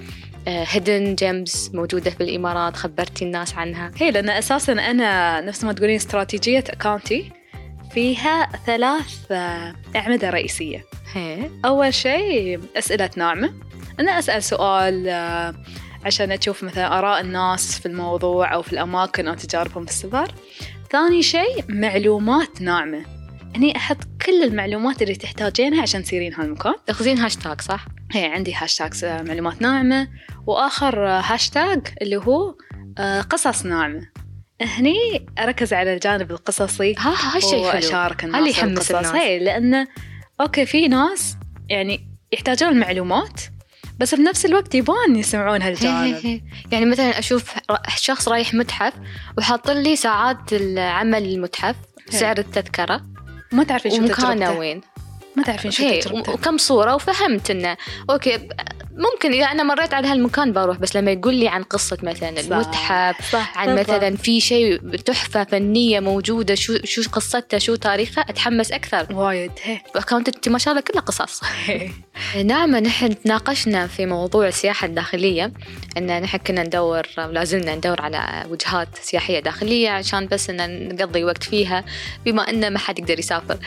hidden 0.47 1.15
gems 1.15 1.71
موجودة 1.75 2.11
في 2.11 2.21
الإمارات 2.21 2.77
خبرتي 2.77 3.25
الناس 3.25 3.55
عنها؟ 3.55 3.91
هي 3.97 4.11
لأن 4.11 4.31
أساسا 4.31 4.73
أنا 4.73 5.41
نفس 5.41 5.65
ما 5.65 5.73
تقولين 5.73 5.97
استراتيجية 5.97 6.65
account 6.69 7.25
ي 7.25 7.33
فيها 7.91 8.49
ثلاث 8.67 9.33
آه، 9.33 9.75
أعمدة 9.97 10.31
رئيسية 10.31 10.85
هي 11.13 11.51
أول 11.65 11.95
شيء 11.95 12.61
أسئلة 12.77 13.11
ناعمة 13.17 13.55
أنا 14.01 14.19
أسأل 14.19 14.43
سؤال 14.43 15.09
آه، 15.09 15.55
عشان 16.05 16.33
أشوف 16.33 16.65
مثلا 16.65 16.99
آراء 16.99 17.21
الناس 17.21 17.79
في 17.79 17.87
الموضوع 17.87 18.55
أو 18.55 18.63
في 18.63 18.73
الأماكن 18.73 19.29
أو 19.29 19.35
تجاربهم 19.35 19.85
في 19.85 19.91
السفر 19.91 20.35
ثاني 20.93 21.23
شيء 21.23 21.65
معلومات 21.69 22.63
ناعمة 22.63 23.05
هني 23.57 23.77
أحط 23.77 23.97
كل 24.27 24.43
المعلومات 24.43 25.03
اللي 25.03 25.15
تحتاجينها 25.15 25.83
عشان 25.83 26.03
تسيرين 26.03 26.35
هالمكان 26.35 26.75
تاخذين 26.87 27.19
هاشتاج 27.19 27.61
صح؟ 27.61 27.87
هي 28.13 28.25
عندي 28.25 28.55
هاشتاج 28.55 29.05
آه، 29.05 29.23
معلومات 29.23 29.63
ناعمة 29.63 30.09
وآخر 30.47 31.07
آه، 31.09 31.21
هاشتاج 31.21 31.81
اللي 32.03 32.17
هو 32.17 32.55
آه، 32.99 33.21
قصص 33.21 33.67
ناعمة 33.67 34.09
هني 34.61 35.27
أركز 35.39 35.73
على 35.73 35.95
الجانب 35.95 36.31
القصصي 36.31 36.95
ها 36.99 37.37
هالشيء 37.37 37.51
حلو 37.51 37.67
وأشارك 37.67 38.25
الناس 38.25 38.39
اللي 38.39 38.51
يحمس 38.51 38.91
القصص. 38.91 38.95
الناس. 38.95 39.23
هي 39.23 39.39
لأنه 39.39 39.89
okay 40.41 40.67
في 40.67 40.89
ناس 40.89 41.37
يعني 41.69 42.01
يحتاجون 42.33 42.69
المعلومات 42.69 43.41
بس 43.99 44.15
بنفس 44.15 44.47
الوقت 44.47 44.75
يبون 44.75 45.17
يسمعون 45.17 45.63
هالجانب. 45.63 46.41
يعني 46.73 46.85
مثلا 46.87 47.19
أشوف 47.19 47.57
ر- 47.71 47.77
شخص 47.97 48.29
رايح 48.29 48.55
متحف 48.55 48.93
وحاط 49.39 49.71
لي 49.71 49.97
ساعات 49.97 50.53
العمل 50.53 51.25
المتحف. 51.25 51.77
سعر 52.11 52.39
التذكرة 52.39 53.01
ما 53.53 53.65
تعرفين 53.65 53.91
شو 53.91 53.99
تجربته 54.07 54.59
وين 54.59 54.81
ما 55.37 55.43
تعرفين 55.43 55.71
شو 55.71 55.83
تجربته 56.01 56.33
وكم 56.33 56.59
صورة 56.59 56.95
وفهمت 56.95 57.51
إنه 57.51 57.77
okay 58.11 58.37
ب- 58.37 58.53
ممكن 58.99 59.33
إذا 59.33 59.45
أنا 59.45 59.63
مريت 59.63 59.95
على 59.95 60.09
هالمكان 60.09 60.53
بروح 60.53 60.77
بس 60.79 60.97
لما 60.97 61.11
يقول 61.11 61.35
لي 61.35 61.49
عن 61.49 61.63
قصة 61.63 61.99
مثلا 62.03 62.35
صح، 62.35 62.53
المتحف 62.53 63.33
صح 63.33 63.59
عن 63.59 63.75
بالضبط. 63.75 63.91
مثلا 63.91 64.17
في 64.17 64.41
شيء 64.41 64.97
تحفة 64.97 65.45
فنية 65.45 66.01
موجودة 66.01 66.55
شو 66.55 66.79
شو 66.85 67.03
قصتها 67.13 67.59
شو 67.59 67.75
تاريخها 67.75 68.23
أتحمس 68.23 68.73
أكثر. 68.73 69.07
وايد 69.11 69.53
أكونت 69.97 70.29
أنت 70.29 70.49
ما 70.49 70.59
شاء 70.59 70.73
الله 70.73 70.83
كلها 70.83 71.03
قصص. 71.03 71.41
نعم 72.45 72.77
نحن 72.77 73.23
تناقشنا 73.23 73.87
في 73.87 74.07
موضوع 74.07 74.49
السياحة 74.49 74.87
الداخلية 74.87 75.53
أن 75.97 76.23
نحن 76.23 76.37
كنا 76.37 76.63
ندور 76.63 77.07
ولا 77.19 77.45
زلنا 77.45 77.75
ندور 77.75 78.01
على 78.01 78.45
وجهات 78.51 78.89
سياحية 79.03 79.41
داخلية 79.41 79.91
عشان 79.91 80.27
بس 80.27 80.51
أن 80.51 80.89
نقضي 80.95 81.25
وقت 81.25 81.43
فيها 81.43 81.85
بما 82.25 82.51
أن 82.51 82.73
ما 82.73 82.79
حد 82.79 82.99
يقدر 82.99 83.19
يسافر. 83.19 83.59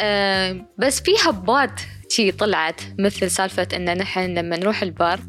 أه 0.00 0.56
بس 0.78 1.00
في 1.00 1.10
هبات 1.24 1.80
شي 2.14 2.32
طلعت 2.32 2.80
مثل 2.98 3.30
سالفة 3.30 3.68
أن 3.76 3.98
نحن 3.98 4.34
لما 4.38 4.56
نروح 4.56 4.82
البار 4.82 5.20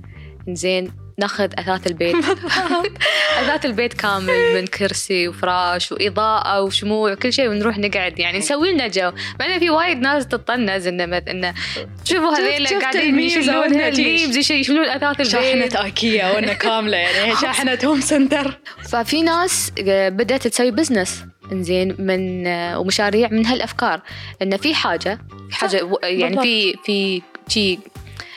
زين 0.49 0.91
ناخذ 1.19 1.49
أثاث 1.59 1.87
البيت. 1.87 2.15
أثاث 3.41 3.65
البيت 3.65 3.93
كامل 3.93 4.53
من 4.55 4.67
كرسي 4.67 5.27
وفراش 5.27 5.91
وإضاءة 5.91 6.61
وشموع 6.61 7.11
وكل 7.11 7.33
شيء 7.33 7.49
ونروح 7.49 7.77
نقعد 7.77 8.19
يعني 8.19 8.37
نسوي 8.37 8.71
لنا 8.73 8.87
جو. 8.87 9.11
بعدين 9.39 9.59
في 9.59 9.69
وايد 9.69 9.97
ناس 9.99 10.27
تطنز 10.27 10.87
إنه 10.87 11.05
مث- 11.05 11.29
إنه 11.29 11.53
شوفوا 12.03 12.31
هذيلا 12.37 12.79
قاعدين 12.79 13.19
يشيلون. 13.19 13.73
ال 13.81 13.91
memes 13.91 14.37
يشي- 14.37 14.53
يشيلون 14.59 14.85
أثاث 14.89 15.19
البيت. 15.19 15.27
شاحنة 15.71 15.85
أيكيا 15.85 16.31
وأنا 16.31 16.53
كاملة 16.53 16.97
يعني 16.97 17.35
شاحنة 17.41 17.79
هوم 17.85 18.01
سنتر 18.01 18.59
ففي 18.89 19.21
ناس 19.21 19.71
آه، 19.87 20.09
بدأت 20.09 20.47
تسوي 20.47 20.71
business 20.71 21.23
إنزين 21.51 21.95
من 21.99 22.47
ومشاريع 22.75 23.29
من 23.31 23.45
هالأفكار. 23.45 24.01
إن 24.41 24.57
في 24.57 24.75
حاجة 24.75 25.19
حاجة 25.51 25.89
يعني 26.03 26.41
في 26.41 26.75
في 26.85 27.21
شي 27.47 27.79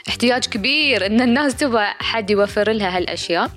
احتياج 0.08 0.44
كبير 0.46 1.06
إن 1.06 1.20
الناس 1.20 1.56
تبغى 1.56 1.84
حد 1.98 2.30
يوفر 2.30 2.72
لها 2.72 2.96
هالأشياء. 2.96 3.50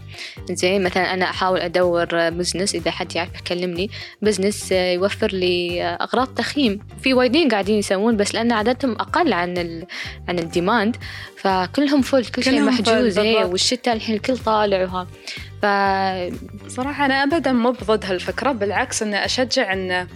زين 0.51 0.84
مثلا 0.84 1.13
أنا 1.13 1.25
أحاول 1.25 1.60
أدور 1.60 2.29
business 2.30 2.75
إذا 2.75 2.91
حد 2.91 3.15
يعرف 3.15 3.39
يكلمني 3.39 3.89
business 4.22 4.72
يوفر 4.72 5.27
لي 5.27 5.84
أغراض 5.84 6.27
تخييم. 6.27 6.79
في 7.03 7.13
وايدين 7.13 7.50
قاعدين 7.50 7.79
يسوون 7.79 8.17
بس 8.17 8.36
لأن 8.36 8.51
عددهم 8.51 8.91
أقل 8.91 9.34
عن 9.34 9.58
ال... 9.58 9.86
عن 10.27 10.39
ال 10.39 10.48
demand 10.48 10.98
فكلهم 11.38 12.01
فل 12.01 12.25
كل 12.25 12.43
شيء 12.43 12.62
محجوز 12.62 13.20
بالضبط. 13.20 13.51
والشتاء 13.51 13.96
الحين 13.96 14.15
الكل 14.15 14.38
طالع 14.38 14.81
وها. 14.84 15.08
ف 15.62 15.65
صراحة 16.72 17.05
أنا 17.05 17.24
أبدا 17.24 17.51
مو 17.51 17.72
بضد 17.72 18.05
هالفكرة 18.05 18.51
بالعكس 18.51 19.03
أن 19.03 19.13
أشجع 19.13 19.74
أن 19.74 20.08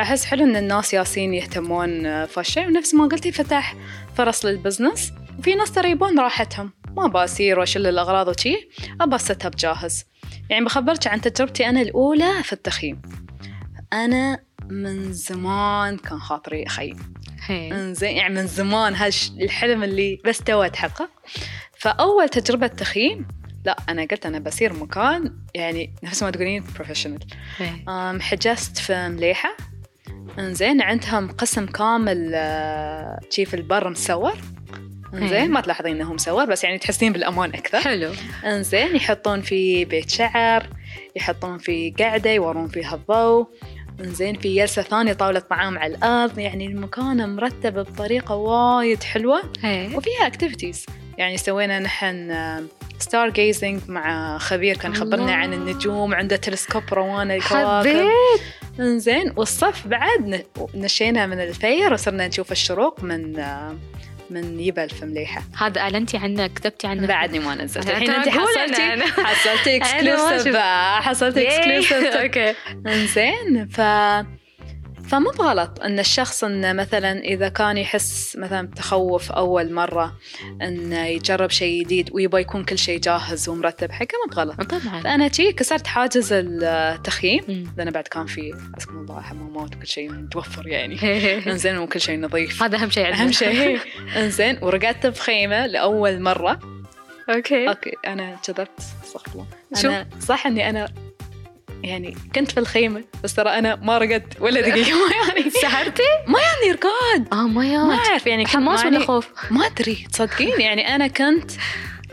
أحس 0.00 0.24
حلو 0.24 0.44
أن 0.44 0.56
الناس 0.56 0.94
يالسين 0.94 1.34
يهتمون 1.34 2.02
في 2.26 2.40
هالشيء. 2.40 2.66
ونفس 2.66 2.94
ما 2.94 3.04
قلتي 3.04 3.32
فتح 3.32 3.74
فرص 4.16 4.44
لل 4.44 4.58
business 4.58 5.12
وفي 5.38 5.54
ناس 5.54 5.72
ترى 5.72 5.90
يبون 5.90 6.20
راحتهم. 6.20 6.72
ما 6.96 7.06
بسير 7.06 7.58
واشيل 7.58 7.86
الأغراض 7.86 8.28
وشي. 8.28 8.68
أبى 9.00 9.14
ال 9.14 9.46
setup 9.46 9.56
جاهز 9.56 10.04
يعني 10.50 10.64
بخبرك 10.64 11.06
عن 11.06 11.20
تجربتي 11.20 11.68
أنا 11.68 11.82
الأولى 11.82 12.42
في 12.42 12.52
التخييم. 12.52 13.02
أنا 13.92 14.38
من 14.70 15.12
زمان 15.12 15.96
كان 15.96 16.18
خاطري 16.18 16.66
أخيم 16.66 16.96
هي. 17.46 17.72
انزين 17.72 18.16
يعني 18.16 18.34
من 18.34 18.46
زمان 18.46 18.94
هالش 18.94 19.30
الحلم 19.40 19.82
اللي 19.82 20.18
بس 20.24 20.38
تو 20.38 20.62
اتحقق 20.62 21.10
فأول 21.78 22.28
تجربة 22.28 22.66
تخييم 22.66 23.28
لا 23.64 23.76
أنا 23.88 24.02
قلت 24.02 24.26
أنا 24.26 24.38
بسير 24.38 24.72
مكان 24.72 25.36
يعني 25.54 25.94
نفس 26.02 26.22
ما 26.22 26.30
تقولين 26.30 26.64
professional. 26.74 27.18
حجزت 28.20 28.78
في 28.78 29.08
مليحة. 29.08 29.56
إنزين 30.38 30.82
عندهم 30.82 31.32
قسم 31.32 31.66
كامل 31.66 32.32
آه، 32.34 33.20
شي 33.30 33.44
في 33.44 33.54
البر 33.54 33.90
مسور. 33.90 34.38
إنزين 35.14 35.50
ما 35.50 35.60
تلاحظين 35.60 35.96
انه 35.96 36.12
مسور 36.12 36.44
بس 36.44 36.64
يعني 36.64 36.78
تحسين 36.78 37.12
بالأمان 37.12 37.54
أكثر. 37.54 37.80
حلو. 37.80 38.12
إنزين 38.44 38.96
يحطون 38.96 39.40
فيه 39.40 39.84
بيت 39.84 40.10
شعر 40.10 40.66
يحطون 41.16 41.58
فيه 41.58 41.94
قعدة 41.94 42.30
يورون 42.30 42.68
فيها 42.68 42.94
الضوء. 42.94 43.46
إنزين 44.00 44.38
في 44.38 44.54
جلسة 44.56 44.82
ثانية 44.82 45.12
طاولة 45.12 45.40
طعام 45.40 45.78
على 45.78 45.96
الأرض 45.96 46.38
يعني 46.38 46.66
المكان 46.66 47.36
مرتب 47.36 47.74
بطريقة 47.74 48.34
وايد 48.34 49.02
حلوة. 49.02 49.42
إيه. 49.64 49.96
وفيها 49.96 50.26
activities 50.26 50.86
يعني 51.18 51.36
سوينا 51.36 51.78
نحن 51.78 52.34
stargazing 52.98 53.80
مع 53.88 54.38
خبير 54.38 54.76
كان 54.76 54.92
يخبرنا 54.92 55.14
الله. 55.14 55.32
عن 55.32 55.52
النجوم 55.52 56.14
عنده 56.14 56.36
تلسكوب 56.36 56.82
روانا 56.92 57.34
الكواكب 57.34 57.88
حبيت. 57.88 58.40
إنزين 58.80 59.32
والصف 59.36 59.86
بعد 59.86 60.44
نشينا 60.74 61.26
من 61.26 61.40
الفير 61.40 61.92
وصرنا 61.92 62.28
نشوف 62.28 62.52
الشروق 62.52 63.04
من 63.04 63.38
آه، 63.38 63.76
من 64.30 64.60
يبل 64.60 64.88
في 64.88 65.04
مليحة. 65.06 65.42
هذا 65.58 65.80
أعلنتي 65.80 66.16
عنه 66.16 66.46
كتبتي 66.46 66.86
عنه 66.86 67.06
بعدني 67.06 67.38
ما 67.38 67.54
نزلت. 67.54 67.90
الحين 67.90 68.10
أنت 68.10 68.28
حصلتي. 68.28 69.02
حصلتي 69.26 69.76
exclusive. 69.76 70.56
حصلتي 71.00 71.48
exclusive 71.48 72.16
okay. 72.22 72.54
إنزين 72.86 73.68
ف 73.68 73.80
فمو 75.08 75.30
بغلط 75.30 75.80
أن 75.80 75.98
الشخص 75.98 76.44
إنه 76.44 76.72
مثلا 76.72 77.18
إذا 77.18 77.48
كان 77.48 77.76
يحس 77.78 78.36
مثلا 78.36 78.66
بتخوف 78.66 79.32
أول 79.32 79.72
مرة 79.72 80.16
إنه 80.62 81.06
يجرب 81.06 81.50
شيء 81.50 81.84
جديد 81.84 82.10
ويبغى 82.12 82.40
يكون 82.40 82.64
كل 82.64 82.78
شيء 82.78 83.00
جاهز 83.00 83.48
ومرتب 83.48 83.92
حقه 83.92 84.08
مو 84.26 84.34
بغلط. 84.34 84.62
طبعا. 84.62 85.00
فأنا 85.00 85.32
شي 85.32 85.52
كسرت 85.52 85.86
حاجز 85.86 86.28
التخييم. 86.32 87.72
لأنه 87.76 87.90
بعد 87.90 88.08
كان 88.08 88.26
في 88.26 88.52
عزكم 88.76 88.98
الله 88.98 89.20
حمامات 89.20 89.76
وكل 89.76 89.86
شيء 89.86 90.12
متوفر 90.12 90.66
يعني. 90.66 90.96
هذا 90.96 91.50
إنزين 91.52 91.78
وكل 91.78 92.00
شيء 92.00 92.20
نظيف. 92.20 92.62
أهم 92.62 92.90
شيء 92.90 93.04
عندنا. 93.04 93.22
أهم 93.22 93.32
شيء. 93.32 93.78
إنزين 94.22 94.58
ورقدت 94.62 95.06
بخيمة 95.06 95.66
لأول 95.66 96.20
مرة. 96.20 96.58
okay. 97.30 97.68
okay 97.68 97.92
أنا 98.06 98.36
كذبت 98.46 98.70
استغفر 99.04 99.32
الله. 99.32 99.46
شو؟ 99.74 100.20
صح 100.20 100.46
إني 100.46 100.70
أنا 100.70 101.07
يعني 101.82 102.16
كنت 102.34 102.50
في 102.52 102.60
الخيمة 102.60 103.04
بس 103.24 103.34
ترى 103.34 103.50
أنا 103.50 103.76
ما 103.76 103.98
رقدت 103.98 104.40
ولا 104.40 104.60
دقيقة. 104.60 104.90
ما 104.90 105.14
يعني 105.28 105.50
سهرتي؟ 105.50 106.02
ما 106.26 106.38
يعني 106.40 106.72
رقاد. 106.78 107.28
آه 107.32 107.46
ما 107.48 107.84
ما 107.84 107.94
يات 107.94 108.08
أعرف 108.08 108.26
يعني 108.26 108.46
حماس 108.46 108.84
ولا 108.84 109.06
خوف؟ 109.06 109.28
ما 109.50 109.66
أدري 109.66 110.06
تصدقين 110.12 110.60
يعني 110.60 110.94
أنا 110.94 111.06
كنت 111.06 111.50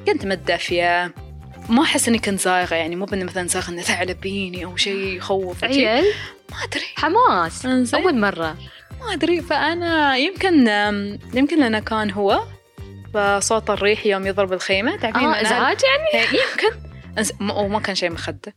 كنت 0.08 0.26
متدفيه 0.26 1.14
ما 1.70 1.84
أحس 1.84 2.08
إني 2.08 2.18
كنت 2.20 2.40
زايغة 2.40 2.76
يعني 2.76 2.96
مو 2.96 3.06
بإني 3.06 3.24
مثلا 3.24 3.48
زايغة 3.48 3.70
انه 3.70 3.82
ثعلب 3.82 4.22
بيني 4.22 4.66
أو 4.66 4.78
شيء 4.78 5.18
يخوف 5.18 5.66
شيء. 5.66 5.88
عيل 5.88 6.06
ما 6.52 6.58
أدري. 6.64 6.86
حماس. 6.96 7.66
إنزين. 7.66 8.02
أول 8.02 8.20
مرة. 8.20 8.58
ما 9.02 9.14
أدري 9.14 9.42
فأنا 9.42 10.18
يمكن 10.18 10.68
يمكن 11.34 11.60
لأنه 11.60 11.80
كان 11.80 12.12
هو 12.12 12.44
فصوت 13.14 13.70
الريح 13.70 14.06
يوم 14.06 14.28
يضرب 14.28 14.54
الخيمة. 14.54 14.96
تعرفين 14.96 15.34
أنا- 15.34 15.38
إزعاج 15.38 15.78
يعني؟ 15.84 16.24
إيه، 16.26 16.40
يمكن. 16.40 16.78
ما- 16.78 16.85
وما 17.42 17.80
كان 17.80 17.96
شيء 17.96 18.12
مخده. 18.12 18.56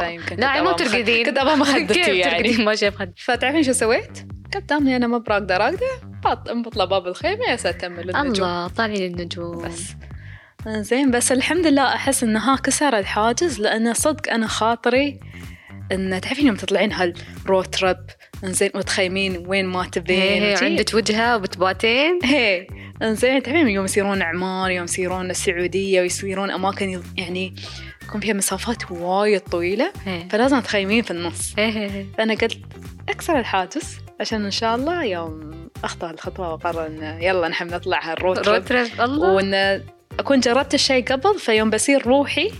فيمكن 0.00 0.36
لا 0.36 0.62
مو 0.62 0.72
ترقدين. 0.72 1.26
كنت 1.26 1.38
أبغى 1.38 1.56
مخدتي 1.56 2.00
يعني. 2.18 2.22
ترقدين؟ 2.22 2.64
ما 2.64 2.74
شايف 2.74 2.96
خد 2.96 3.12
فتعرفين 3.16 3.62
شو 3.62 3.72
سويت؟ 3.72 4.18
كنت 4.54 4.68
دامني 4.70 4.96
أنا 4.96 5.06
ما 5.06 5.18
براقدة 5.18 5.56
راقدة 5.56 5.86
بط 6.24 6.50
بطلع 6.50 6.84
باب 6.84 7.06
الخيمة 7.06 7.44
يا 7.50 7.56
ساتم 7.56 7.92
النجوم. 8.00 8.16
الله 8.26 8.68
طالعين 8.68 9.14
النجوم. 9.20 9.64
بس. 9.68 9.94
زين 10.68 11.10
بس 11.10 11.32
الحمد 11.32 11.66
لله 11.66 11.94
أحس 11.94 12.22
انها 12.22 12.56
كسر 12.56 12.98
الحاجز 12.98 13.60
لأن 13.60 13.94
صدق 13.94 14.32
أنا 14.32 14.46
خاطري 14.46 15.20
إن 15.92 16.20
تعرفين 16.20 16.46
يوم 16.46 16.56
تطلعين 16.56 16.92
هالرو 16.92 17.62
ترب 17.62 18.06
إنزين 18.44 18.70
وتخيمين 18.74 19.44
وين 19.46 19.66
ما 19.66 19.84
تبين. 19.84 20.56
عندك 20.56 20.94
وجهة 20.94 21.36
وبتباتين 21.36 22.18
هي. 22.24 22.66
إنزين 23.02 23.42
تعرفين 23.42 23.68
يوم 23.68 23.84
يصيرون 23.84 24.22
أعمار 24.22 24.70
يوم 24.70 24.84
يصيرون 24.84 25.30
السعودية 25.30 26.00
ويصيرون 26.00 26.50
أماكن 26.50 27.02
يعني 27.16 27.54
يكون 28.12 28.20
فيها 28.20 28.34
مسافات 28.34 28.90
وايد 28.90 29.40
طويلة 29.40 29.92
هي. 30.04 30.28
فلازم 30.30 30.60
تخيمين 30.60 31.02
في 31.02 31.10
النص 31.10 31.54
هي 31.58 31.64
هي 31.64 31.90
هي. 31.90 32.06
فانا 32.18 32.34
قلت 32.34 32.58
أكسر 33.08 33.38
الحاجز 33.38 33.98
عشان 34.20 34.44
إن 34.44 34.50
شاء 34.50 34.76
الله 34.76 35.04
يوم 35.04 35.68
أخطي 35.84 36.10
الخطوة 36.10 36.52
وأقرر 36.52 36.86
إن 36.86 37.18
يلا 37.22 37.48
نحن 37.48 37.66
نطلع 37.66 38.10
هال 38.10 38.32
ro- 38.32 38.36
road 38.36 38.42
trip 38.42 38.64
trip 38.64 39.00
الله 39.00 39.32
وإن 39.32 39.82
أكون 40.18 40.40
جربت 40.40 40.74
الشيء 40.74 41.04
قبل 41.04 41.38
فيوم 41.38 41.70
بصير 41.70 42.06
روحي 42.06 42.52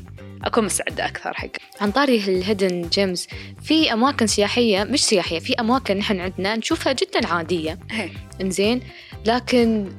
أكون 0.45 0.65
مستعدة 0.65 1.07
أكثر 1.07 1.35
حق 1.35 1.49
عن 1.81 1.91
طاري 1.91 2.17
ال 2.17 2.26
hidden 2.26 2.83
gems 2.83 3.27
في 3.63 3.93
أماكن 3.93 4.27
سياحية 4.27 4.85
مش 4.85 5.05
سياحية 5.05 5.39
في 5.39 5.55
أماكن 5.61 5.97
نحن 5.97 6.21
عندنا 6.21 6.57
نشوفها 6.57 6.93
جدا 6.93 7.27
عادية. 7.29 7.79
إنزين 8.41 8.81
لكن 9.27 9.93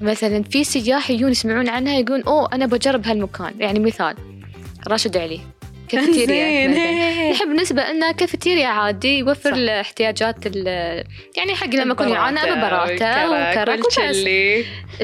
مثلا 0.00 0.42
في 0.42 0.64
سياح 0.64 1.10
يجون 1.10 1.30
يسمعون 1.30 1.68
عنها 1.68 1.98
يقولون 1.98 2.22
أوه 2.22 2.48
أنا 2.52 2.66
بجرب 2.66 3.06
هالمكان 3.06 3.54
يعني 3.58 3.78
مثال 3.78 4.35
راشد 4.88 5.16
علي 5.16 5.40
كافيتيريا. 5.88 6.44
هي. 6.46 7.32
نحن 7.32 7.48
بالنسبة 7.48 7.82
لنا 7.92 8.12
كافيتيريا 8.12 8.66
عادي 8.66 9.18
يوفر 9.18 9.50
صح. 9.50 9.56
الاحتياجات 9.56 10.36
ال- 10.46 11.04
يعني 11.36 11.54
حق 11.54 11.66
لما 11.74 11.92
يكون 11.92 12.06
ببراتا 12.44 13.26
والكرك 13.26 13.78
وكرك 13.78 13.84
وبس. 13.84 14.16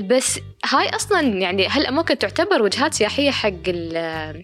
بس 0.03 0.41
هاي 0.65 0.89
أصلا 0.89 1.21
يعني 1.21 1.67
هالاماكن 1.69 2.19
تعتبر 2.19 2.63
وجهات 2.63 2.95
سياحية 2.95 3.31
حق 3.31 3.51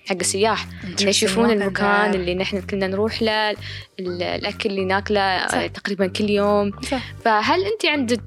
حق 0.08 0.16
السياح 0.20 0.66
يشوفون 1.00 1.50
المكان 1.50 2.14
اللي 2.14 2.34
نحن 2.34 2.60
كنا 2.60 2.86
نروح 2.86 3.22
له 3.22 3.50
ال- 3.50 3.56
الأكل 4.22 4.70
اللي 4.70 4.84
ناكله 4.84 5.46
صح. 5.48 5.54
آه، 5.54 5.66
تقريبا 5.66 6.06
كل 6.06 6.30
يوم 6.30 6.70
صح. 6.90 7.02
فهل 7.24 7.64
أنت 7.64 7.86
عندك 7.86 8.20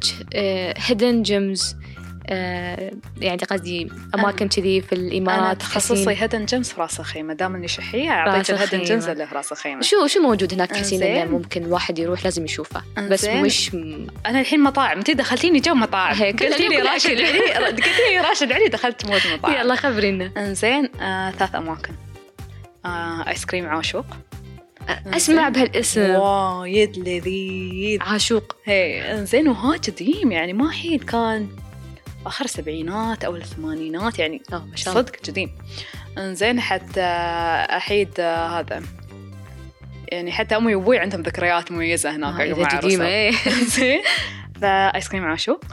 hidden 0.78 1.22
gems 1.22 1.76
يعني 2.32 3.42
قصدي 3.50 3.92
أماكن 4.16 4.48
كذي 4.48 4.82
في 4.82 4.94
الإمارات 4.96 5.58
تخصصي 5.60 6.16
gems 6.34 6.70
في 6.70 6.82
راس 6.82 7.00
الخيمه 7.00 7.34
دام 7.34 7.56
إني 7.56 7.68
شحيه 7.68 8.10
أعطيك 8.10 8.52
الخيمة. 8.52 8.84
gems 8.84 9.08
اللي 9.08 9.28
في 9.28 9.36
راس 9.36 9.52
الخيمه 9.52 9.82
شو 9.82 10.08
شو 10.08 10.20
موجود 10.22 10.54
هناك 10.54 10.70
تحسين 10.70 11.04
انه. 11.04 11.32
ممكن 11.32 11.64
الواحد 11.66 12.00
يروح 12.00 12.24
لازم 12.24 12.46
يشوفه. 12.46 12.82
بس. 13.10 13.26
مش 13.26 13.74
م- 13.76 14.08
أنا 14.26 14.40
الحين 14.40 14.60
مطاعم. 14.60 14.98
انت 14.98 15.12
دخلتيني 15.12 15.60
جو 15.60 15.74
مطاعم. 15.74 16.16
قلتي 16.24 16.68
لي 16.68 16.80
راشد. 16.94 17.10
علي 17.12 17.54
قلتي 17.54 17.82
لي 18.12 18.20
راشد 18.30 18.52
علي 18.52 18.68
دخلت 18.68 19.06
مود 19.06 19.22
مطاعم. 19.34 19.56
يلا 19.62 19.76
خبرينا. 19.76 20.32
إنزين 20.38 20.90
آه 21.02 21.32
ثلاث 21.32 21.56
أماكن. 21.56 21.94
آه 22.86 23.28
آيس 23.28 23.46
كريم 23.46 23.66
عاشوق. 23.66 24.06
أسمع 25.08 25.50
بهالاسم. 25.50 26.02
وايد 26.16 26.98
لذيذ. 26.98 28.02
عاشوق. 28.02 28.56
هي 28.66 29.12
إنزين 29.14 29.48
وها 29.48 29.78
قديم 29.78 30.32
يعني 30.32 30.54
ما 30.54 30.72
حيل 30.72 31.00
كان 31.00 31.48
آخر 32.26 32.46
السبعينات 32.46 33.24
أو 33.24 33.36
الثمانينات 33.36 34.20
يعني 34.20 34.42
آه 34.54 34.66
ما 34.66 34.76
شاء 34.76 34.94
الله 34.94 35.06
صدق 35.06 35.16
قديم 35.16 35.58
إنزين 36.18 36.60
حتى 36.60 37.04
أحيد 37.78 38.20
آه، 38.20 38.60
هذا. 38.60 38.84
يعني 40.08 40.32
حتى 40.32 40.58
أمي 40.58 40.76
وأبوي 40.76 41.00
عندهم 41.00 41.22
ذكريات 41.22 41.72
مميزة 41.72 42.16
هناك 42.16 42.42
آه، 42.42 42.46
جماعة 42.46 42.78
قديمه. 42.78 43.06
إيه. 43.06 43.32
فآيس 44.62 45.10
كريم 45.10 45.26
عاشوق 45.26 45.64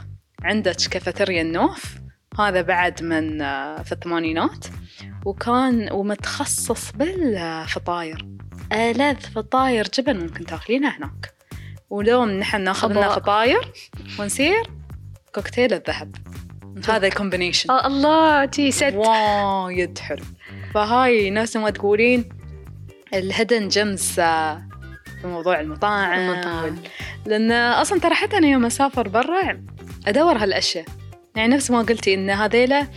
عندك 0.43 0.75
كافيتيريا 0.75 1.41
النوف. 1.41 1.95
هذا 2.39 2.61
بعد 2.61 3.03
من 3.03 3.41
آه، 3.41 3.81
في 3.81 3.91
الثمانينات. 3.91 4.65
وكان 5.25 5.91
ومتخصص 5.91 6.91
بالفطاير. 6.91 8.27
ألذ 8.73 9.19
فطاير 9.19 9.87
جبن 9.93 10.19
ممكن 10.19 10.45
تاكلينها 10.45 10.97
هناك. 10.97 11.33
ولوم 11.89 12.31
نحن 12.31 12.61
ناخذ 12.61 12.91
لنا. 12.91 13.09
فطاير 13.09 13.71
ونصير 14.19 14.63
كوكتيل 15.35 15.73
الذهب. 15.73 16.15
هذا 16.87 17.09
combination 17.09 17.71
آه 17.71 17.87
الله 17.87 18.45
taste 18.45 18.93
وايد 18.95 19.99
حلو. 19.99 20.23
فهاي 20.73 21.29
نفس 21.29 21.57
ما 21.57 21.69
تقولين 21.69 22.29
ال 23.13 23.21
hidden 23.21 23.67
gems 23.67 24.11
في 24.11 25.27
موضوع 25.27 25.59
المطاعم. 25.59 26.19
المطاعم. 26.19 26.77
لأن 27.25 27.51
أصلا 27.51 27.99
ترى 27.99 28.15
حتى 28.15 28.37
أنا 28.37 28.47
يوم 28.47 28.65
أسافر 28.65 29.07
برا 29.07 29.61
أدور 30.07 30.37
هالأشياء. 30.37 30.85
يعني 31.35 31.55
نفس 31.55 31.71
ما 31.71 31.81
قلتي 31.81 32.13
إن 32.13 32.29
هذيلا 32.29 32.87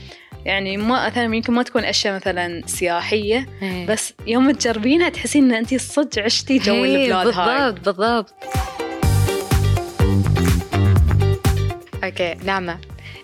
يعني 0.45 0.77
ما 0.77 1.07
مثلا 1.07 1.25
يمكن 1.25 1.53
ما 1.53 1.63
تكون 1.63 1.85
أشياء 1.85 2.15
مثلا 2.15 2.63
سياحية 2.67 3.47
إيه. 3.63 3.87
بس 3.87 4.15
يوم 4.27 4.51
تجربينها 4.51 5.09
تحسين 5.09 5.45
إن 5.45 5.55
انت 5.55 5.75
صدق 5.75 6.23
عشتي 6.23 6.59
جو 6.59 6.75
إيه، 6.75 7.05
البلاد 7.05 7.35
هاي. 7.39 7.73
بالضبط 7.73 7.85
بالضبط. 7.89 8.35
okay 12.05 12.35
ناعمة. 12.45 12.79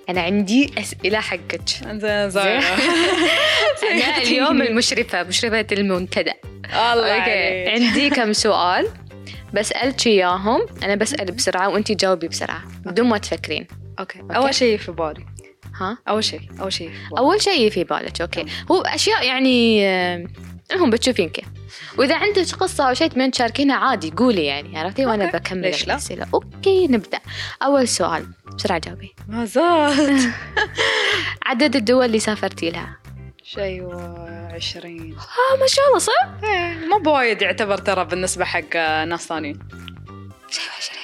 أنا 0.08 0.20
عندي 0.20 0.70
أسئلة 0.78 1.20
حقك. 1.20 1.62
أنا 3.92 4.18
اليوم 4.18 4.62
المشرفة 4.62 5.22
مشرفة 5.22 5.66
المنتدى. 5.72 6.32
الله. 6.64 7.12
عندي 7.68 8.10
كم 8.10 8.32
سؤال 8.32 8.88
بسألك 9.54 10.06
إياهم 10.06 10.66
أنا 10.82 10.94
بسأل 10.94 11.32
بسرعة 11.32 11.68
وأنتي 11.68 11.94
جاوبي 11.94 12.28
بسرعة 12.28 12.62
بدون 12.86 13.06
ما 13.08 13.18
تفكرين. 13.18 13.66
okay. 14.00 14.18
أول 14.30 14.54
شيء 14.54 14.78
في 14.78 14.92
بالي. 14.92 15.24
ها؟ 15.80 15.98
أول 16.08 16.24
شيء 16.24 16.40
أول 16.60 16.72
شيء. 16.72 16.90
أول 17.18 17.42
شيء 17.42 17.70
في 17.70 17.84
بالك 17.84 18.20
okay. 18.20 18.44
هو 18.70 18.80
أشياء 18.80 19.26
يعني 19.26 19.84
المهم 20.72 20.90
بتشوفين 20.90 21.28
كيف 21.28 21.44
وإذا 21.98 22.16
عندك 22.16 22.54
قصة 22.54 22.88
أو 22.88 22.94
شيء 22.94 23.08
تبين 23.08 23.30
تشاركينها 23.30 23.76
عادي 23.76 24.10
قولي 24.10 24.44
يعني 24.44 24.78
عرفتي؟ 24.78 25.06
وأنا. 25.06 25.30
بكمل 25.32 25.62
ليش 25.62 25.86
لا؟ 25.86 25.94
الأسئلة. 25.94 26.26
okay 26.34 26.86
نبدأ. 26.86 27.20
أول 27.62 27.88
سؤال 27.88 28.26
بسرعة 28.56 28.78
جاوبي 28.78 29.14
ما 29.28 29.44
زال. 29.44 30.32
عدد 31.46 31.76
الدول 31.76 32.04
اللي 32.04 32.18
سافرتي 32.18 32.70
لها؟ 32.70 32.96
شيء 33.42 33.82
وعشرين. 33.82 35.16
آه 35.16 35.60
ما 35.60 35.66
شاء 35.66 35.86
الله 35.86 35.98
صح؟ 35.98 36.28
إيه، 36.44 36.86
مو 36.86 36.98
بوايد 36.98 37.42
يعتبر 37.42 37.76
ترى 37.78 38.04
بالنسبة 38.04 38.44
حق 38.44 38.76
ناس 39.04 39.26
ثانيين 39.26 39.58
شيء 40.50 40.64
وعشرين. 40.74 40.98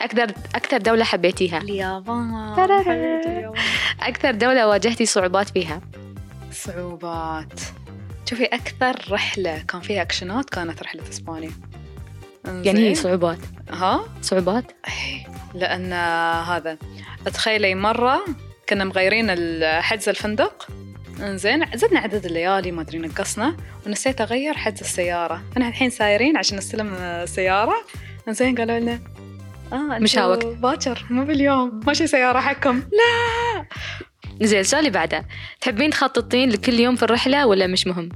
أكثر 0.00 0.34
أكثر 0.54 0.78
دولة 0.78 1.04
حبيتيها؟ 1.04 1.58
اليابان. 1.58 2.54
أكثر 4.00 4.30
دولة 4.30 4.68
واجهتي 4.68 5.06
صعوبات 5.06 5.48
فيها؟ 5.48 5.80
صعوبات. 6.52 7.60
شوفي 8.30 8.44
أكثر 8.44 9.12
رحلة 9.12 9.58
كان 9.58 9.80
فيها 9.80 10.02
أكشنات 10.02 10.50
كانت 10.50 10.82
رحلة 10.82 11.02
إسبانيا 11.08 11.50
يعني 12.46 12.88
هي 12.88 12.94
صعوبات. 12.94 13.38
ها؟ 13.70 14.00
صعوبات؟ 14.22 14.64
إيه، 14.88 15.26
لأن 15.54 15.92
هذا 16.42 16.78
تخيلي 17.24 17.74
مرة 17.74 18.24
كنا 18.68 18.84
مغيرين 18.84 19.30
حجز 19.64 20.08
الفندق. 20.08 20.68
إنزين 21.20 21.66
زدنا 21.74 22.00
عدد 22.00 22.26
الليالي 22.26 22.72
ما 22.72 22.82
أدري 22.82 22.98
نقصنا 22.98 23.56
ونسيت 23.86 24.20
أغير 24.20 24.54
حجز 24.54 24.80
السيارة. 24.80 25.42
أنا 25.56 25.68
الحين 25.68 25.90
سايرين 25.90 26.36
عشان 26.36 26.58
نستلم 26.58 26.94
السياره 26.94 27.76
إنزين 28.28 28.54
قالوا 28.54 28.78
لنا 28.78 29.00
آه 29.72 29.98
مش. 29.98 30.16
باكر 30.16 31.06
مو 31.10 31.24
باليوم. 31.24 31.80
ماشي 31.86 32.06
سيارة 32.06 32.40
حقكم. 32.40 32.78
لا! 32.78 33.66
زين 34.46 34.60
السؤال 34.60 34.80
اللي 34.80 34.90
بعده. 34.98 35.26
تحبين 35.60 35.90
تخططين 35.90 36.50
لكل 36.50 36.80
يوم 36.80 36.96
في 36.96 37.02
الرحلة 37.02 37.46
ولا 37.46 37.66
مش 37.66 37.86
مهم؟ 37.86 38.08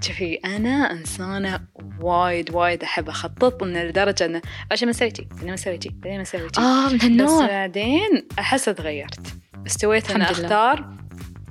شوفي 0.00 0.34
أنا 0.34 0.92
إنسانة 0.92 1.60
وايد 2.00 2.54
وايد 2.54 2.82
أحب 2.82 3.08
أخطط 3.08 3.62
ان 3.62 3.76
لدرجة 3.82 4.26
إنه 4.26 4.42
عشان 4.72 4.88
ما 4.88 4.92
شي 4.92 5.04
بعدين 5.04 5.50
ما 5.50 5.56
شي 5.56 5.70
بعدين 5.70 6.16
ما 6.16 6.22
أسوي 6.22 6.48
شي 6.54 6.60
آه 6.60 6.88
من 6.88 6.96
بس 6.98 7.04
هالنوع 7.04 7.46
بعدين 7.46 8.28
أحس 8.38 8.64
تغيرت. 8.64 9.20
استويت 9.66 10.10
لله. 10.12 10.30
أختار. 10.30 10.94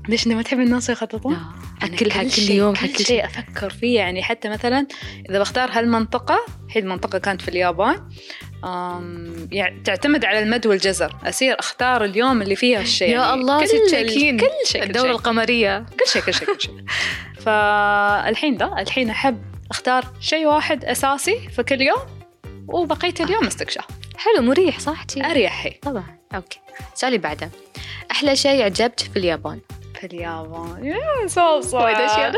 ليش 0.10 0.28
انت 0.28 0.36
ما 0.36 0.42
تحب 0.42 0.60
الناس 0.60 0.90
يخططون؟ 0.90 1.34
أنا 1.84 1.96
اكلها 1.96 2.24
كل 2.24 2.52
يوم 2.52 2.74
كل 2.74 2.80
حق 2.80 2.88
كل 2.88 3.06
شيء 3.06 3.26
أفكر 3.26 3.70
فيه. 3.70 3.96
يعني 4.00 4.24
حتى 4.24 4.50
مثلا 4.50 4.88
إذا 5.30 5.40
بختار 5.40 5.70
هالمنطقة 5.72 6.40
الحين 6.66 6.84
المنطقة 6.84 7.18
كانت 7.20 7.42
في 7.42 7.48
اليابان. 7.48 8.10
يعني 9.52 9.82
تعتمد 9.86 10.26
على 10.26 10.40
المد 10.40 10.68
والجزر. 10.68 11.16
أصير 11.24 11.60
أختار 11.60 12.04
اليوم 12.04 12.42
اللي 12.42 12.56
فيها 12.56 12.82
الشيء 12.82 13.08
يا 13.10 13.14
يعني 13.14 13.34
الله 13.34 13.60
كل 13.60 13.68
شيء 13.68 14.38
كل 14.40 14.50
شيء 14.66 14.84
القمرية. 15.12 15.80
كل 16.00 16.08
شيء 16.12 16.22
كل 16.22 16.34
شيء 16.34 16.48
كل 16.54 16.62
شيء. 16.62 16.84
فالحين 17.46 18.58
لا 18.58 18.82
الحين 18.82 19.10
أحب 19.10 19.42
أختار 19.72 20.06
شيء 20.20 20.46
واحد 20.46 20.86
أساسي 20.86 21.40
في 21.56 21.64
كل 21.64 21.82
يوم 21.82 22.00
وبقية 22.68 23.14
اليوم 23.20 23.46
استكشاف. 23.48 23.86
حلو 24.18 24.42
مريح 24.46 24.80
صح؟ 24.80 25.06
أريح 25.18 25.64
شيء 25.64 25.80
طبعا. 25.82 26.04
okay. 26.36 26.60
السؤال 26.94 27.14
اللي 27.14 27.24
بعده. 27.28 27.50
أحلى 28.12 28.36
شيء 28.36 28.64
عجبك 28.64 29.00
في 29.00 29.20
اليابان؟ 29.20 29.60
في 30.00 30.08
اليابان. 30.08 30.86
يا 30.86 31.28
صوص 31.28 31.74
وايد 31.74 31.98
أشياء. 31.98 32.34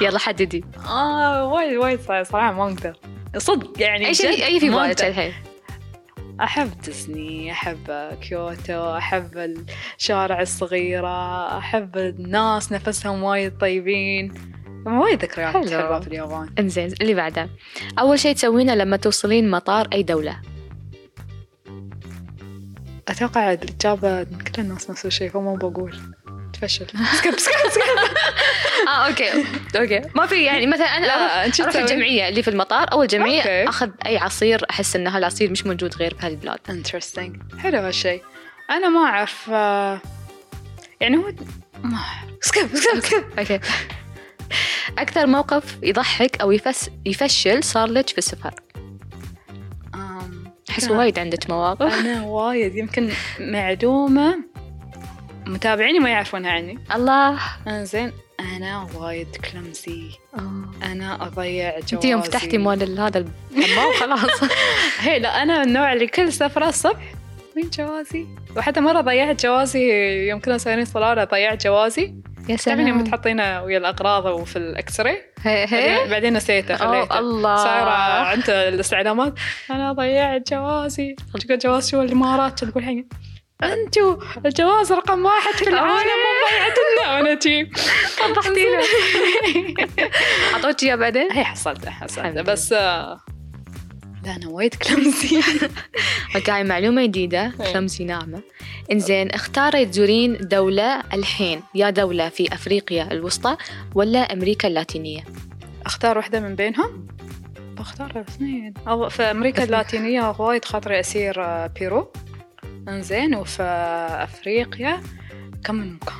يلا 0.08 0.18
حددي. 0.18 0.64
آه 0.88 1.46
وايد 1.46 1.76
وايد 1.76 2.00
صراحة- 2.00 2.22
صراحة 2.30 2.52
ما 2.52 2.64
أقدر. 2.64 2.96
صدق 3.36 3.82
يعني 3.82 4.06
أي 4.06 4.14
شيء 4.14 4.46
أي 4.46 4.60
في 4.60 4.70
بالك. 4.70 5.04
الحين 5.04 5.32
أحب 6.40 6.70
ديزني 6.84 7.52
أحب 7.52 7.90
كيوتو 8.22 8.96
أحب 8.96 9.54
الشوارع 9.98 10.40
الصغيرة 10.40 11.58
أحب 11.58 11.96
الناس 11.96 12.72
نفسهم 12.72 13.22
وايد 13.22 13.58
طيبين. 13.58 14.34
وايد 14.86 15.22
ذكريات 15.22 15.54
حلو. 15.54 15.68
حلوة 15.68 16.00
في 16.00 16.06
اليابان. 16.08 16.50
إنزين 16.58 16.92
اللي 17.00 17.14
بعده. 17.14 17.48
أول 17.98 18.18
شيء 18.18 18.34
تسوينه 18.34 18.74
لما 18.74 18.96
توصلين 18.96 19.50
مطار 19.50 19.88
أي 19.92 20.02
دولة. 20.02 20.40
أتوقع 23.10 23.52
الإجابة 23.52 24.22
كل 24.22 24.62
الناس 24.62 24.90
نفس 24.90 25.06
الشيء 25.06 25.30
فما 25.30 25.54
بقول. 25.54 25.96
تفشل. 26.52 26.86
سكب 27.18 27.38
سكب 27.38 27.68
سكب 27.70 28.16
آه 28.88 29.06
أوكي. 29.08 29.44
أوكي. 29.76 30.00
ما 30.14 30.26
في 30.26 30.44
يعني 30.44 30.66
مثلا 30.66 30.86
أنا 30.86 31.06
لا، 31.06 31.44
أروح؟ 31.44 31.76
الجمعية 31.76 32.28
اللي 32.28 32.42
في 32.42 32.48
المطار. 32.50 32.92
أول 32.92 33.06
جمعية 33.06 33.40
okay. 33.40 33.68
أخذ 33.68 33.90
أي 34.06 34.18
عصير 34.18 34.66
أحس 34.70 34.96
ان 34.96 35.06
هالعصير 35.06 35.50
مش 35.50 35.66
موجود 35.66 35.94
غير 35.96 36.14
بهالبلاد 36.14 36.58
interesting. 36.68 37.58
حلو 37.58 37.78
هالشيء. 37.78 38.22
أنا 38.70 38.88
ما 38.88 39.00
أعرف 39.00 39.50
آه، 39.52 40.00
يعني 41.00 41.16
هو 41.16 41.32
ما 41.84 41.98
skip 42.40 42.76
skip 42.76 43.24
okay. 43.38 43.60
أكثر 44.98 45.26
موقف 45.26 45.76
يضحك 45.82 46.40
أو 46.40 46.52
يفس 46.52 46.90
يفشل 47.06 47.64
صار 47.64 47.88
لك 47.88 48.08
في 48.08 48.18
السفر. 48.18 48.54
لا. 50.90 50.98
وايد 50.98 51.18
عندك 51.18 51.50
مواقف. 51.50 51.94
أنا 51.94 52.22
وايد 52.26 52.74
يمكن 52.76 53.10
معدومة. 53.40 54.38
متابعيني 55.46 55.98
ما 55.98 56.10
يعرفونها 56.10 56.50
عني. 56.50 56.78
الله. 56.94 57.38
أنزين 57.66 58.12
أنا 58.40 58.86
وايد 58.94 59.36
clumsy 59.36 60.02
آه. 60.38 60.64
أنا 60.82 61.26
أضيع 61.26 61.70
جوازي 61.70 61.94
أنت 61.96 62.04
يوم 62.04 62.20
فتحتي 62.20 62.58
مال 62.58 63.00
هذا 63.00 63.24
الحمام 63.56 63.92
خلاص 64.00 64.50
هي 65.00 65.18
لا 65.18 65.42
أنا 65.42 65.58
من 65.58 65.68
النوع 65.68 65.92
اللي 65.92 66.06
كل 66.06 66.32
سفرة 66.32 66.68
الصبح 66.68 67.14
وين 67.56 67.70
جوازي؟ 67.70 68.26
وحتى 68.56 68.80
مرة 68.80 69.00
ضيعت 69.00 69.42
جوازي 69.46 69.88
يوم 70.28 70.40
كنا 70.40 70.58
سايرين 70.58 70.84
صلاله 70.84 71.24
ضيعت 71.24 71.64
جوازي. 71.64 72.14
يا 72.50 72.56
تعرفين 72.56 72.88
يوم 72.88 72.98
سلام. 72.98 73.10
تحطينه 73.10 73.62
ويا 73.62 73.78
الأغراض 73.78 74.24
وفي 74.26 74.56
ال 74.56 75.00
X-ray؟ 75.00 75.22
بعدين, 76.10 76.32
نسيته 76.32 76.76
خليته 76.76 77.18
الله. 77.18 77.56
صايرة 77.56 77.90
عند 77.90 78.50
الاستعلامات؟ 78.50 79.34
أنا 79.70 79.92
ضيعت 79.92 80.50
جوازي. 80.52 81.16
تقول 81.44 81.58
جواز؟ 81.58 81.90
شو 81.90 82.02
الإمارات؟ 82.02 82.64
تقول 82.64 82.84
حين 82.84 83.08
أنتوا 83.62 84.16
الجواز 84.46 84.92
رقم 84.92 85.24
واحد 85.24 85.54
في 85.54 85.68
العالم 85.68 85.90
مو 85.96 86.48
ضيعتنا 86.50 87.14
وأنا 87.16 87.34
تي 87.34 87.70
وضحتي 88.28 88.64
له 88.64 88.84
أعطوك 90.54 90.82
إياه 90.82 90.94
بعدين؟ 90.94 91.32
هي 91.32 91.44
حصلته 91.44 91.90
حصلته. 91.90 92.42
بس 92.42 92.74
لا 94.24 94.36
أنا 94.36 94.48
وايد 94.48 94.74
كلمزي 94.74 95.40
أوكي 96.36 96.50
هاي 96.50 96.64
معلومة 96.64 97.06
جديدة 97.06 97.52
إيه. 97.60 97.72
clumsy 97.72 98.04
ناعمة. 98.04 98.42
إنزين 98.92 99.30
اختاري 99.30 99.86
تزورين 99.86 100.38
دولة 100.40 101.00
الحين 101.14 101.62
يا 101.74 101.90
دولة 101.90 102.28
في 102.28 102.54
أفريقيا 102.54 103.12
الوسطى 103.12 103.56
ولا 103.94 104.18
أمريكا 104.18 104.68
اللاتينية؟ 104.68 105.24
أختار 105.86 106.16
واحدة 106.16 106.40
من 106.40 106.54
بينهم؟ 106.54 107.06
بختار 107.78 108.10
الاثنين 108.10 108.74
أو 108.88 109.08
في 109.08 109.22
أمريكا 109.22 109.62
أثنين. 109.62 109.74
اللاتينية 109.74 110.34
وايد 110.38 110.64
خاطري 110.64 111.00
أسير 111.00 111.44
آه، 111.44 111.66
بيرو. 111.66 112.12
إنزين 112.88 113.34
وفي 113.34 113.62
أفريقيا 114.22 115.00
كم 115.64 115.74
من 115.74 115.94
مكان؟ 115.94 116.16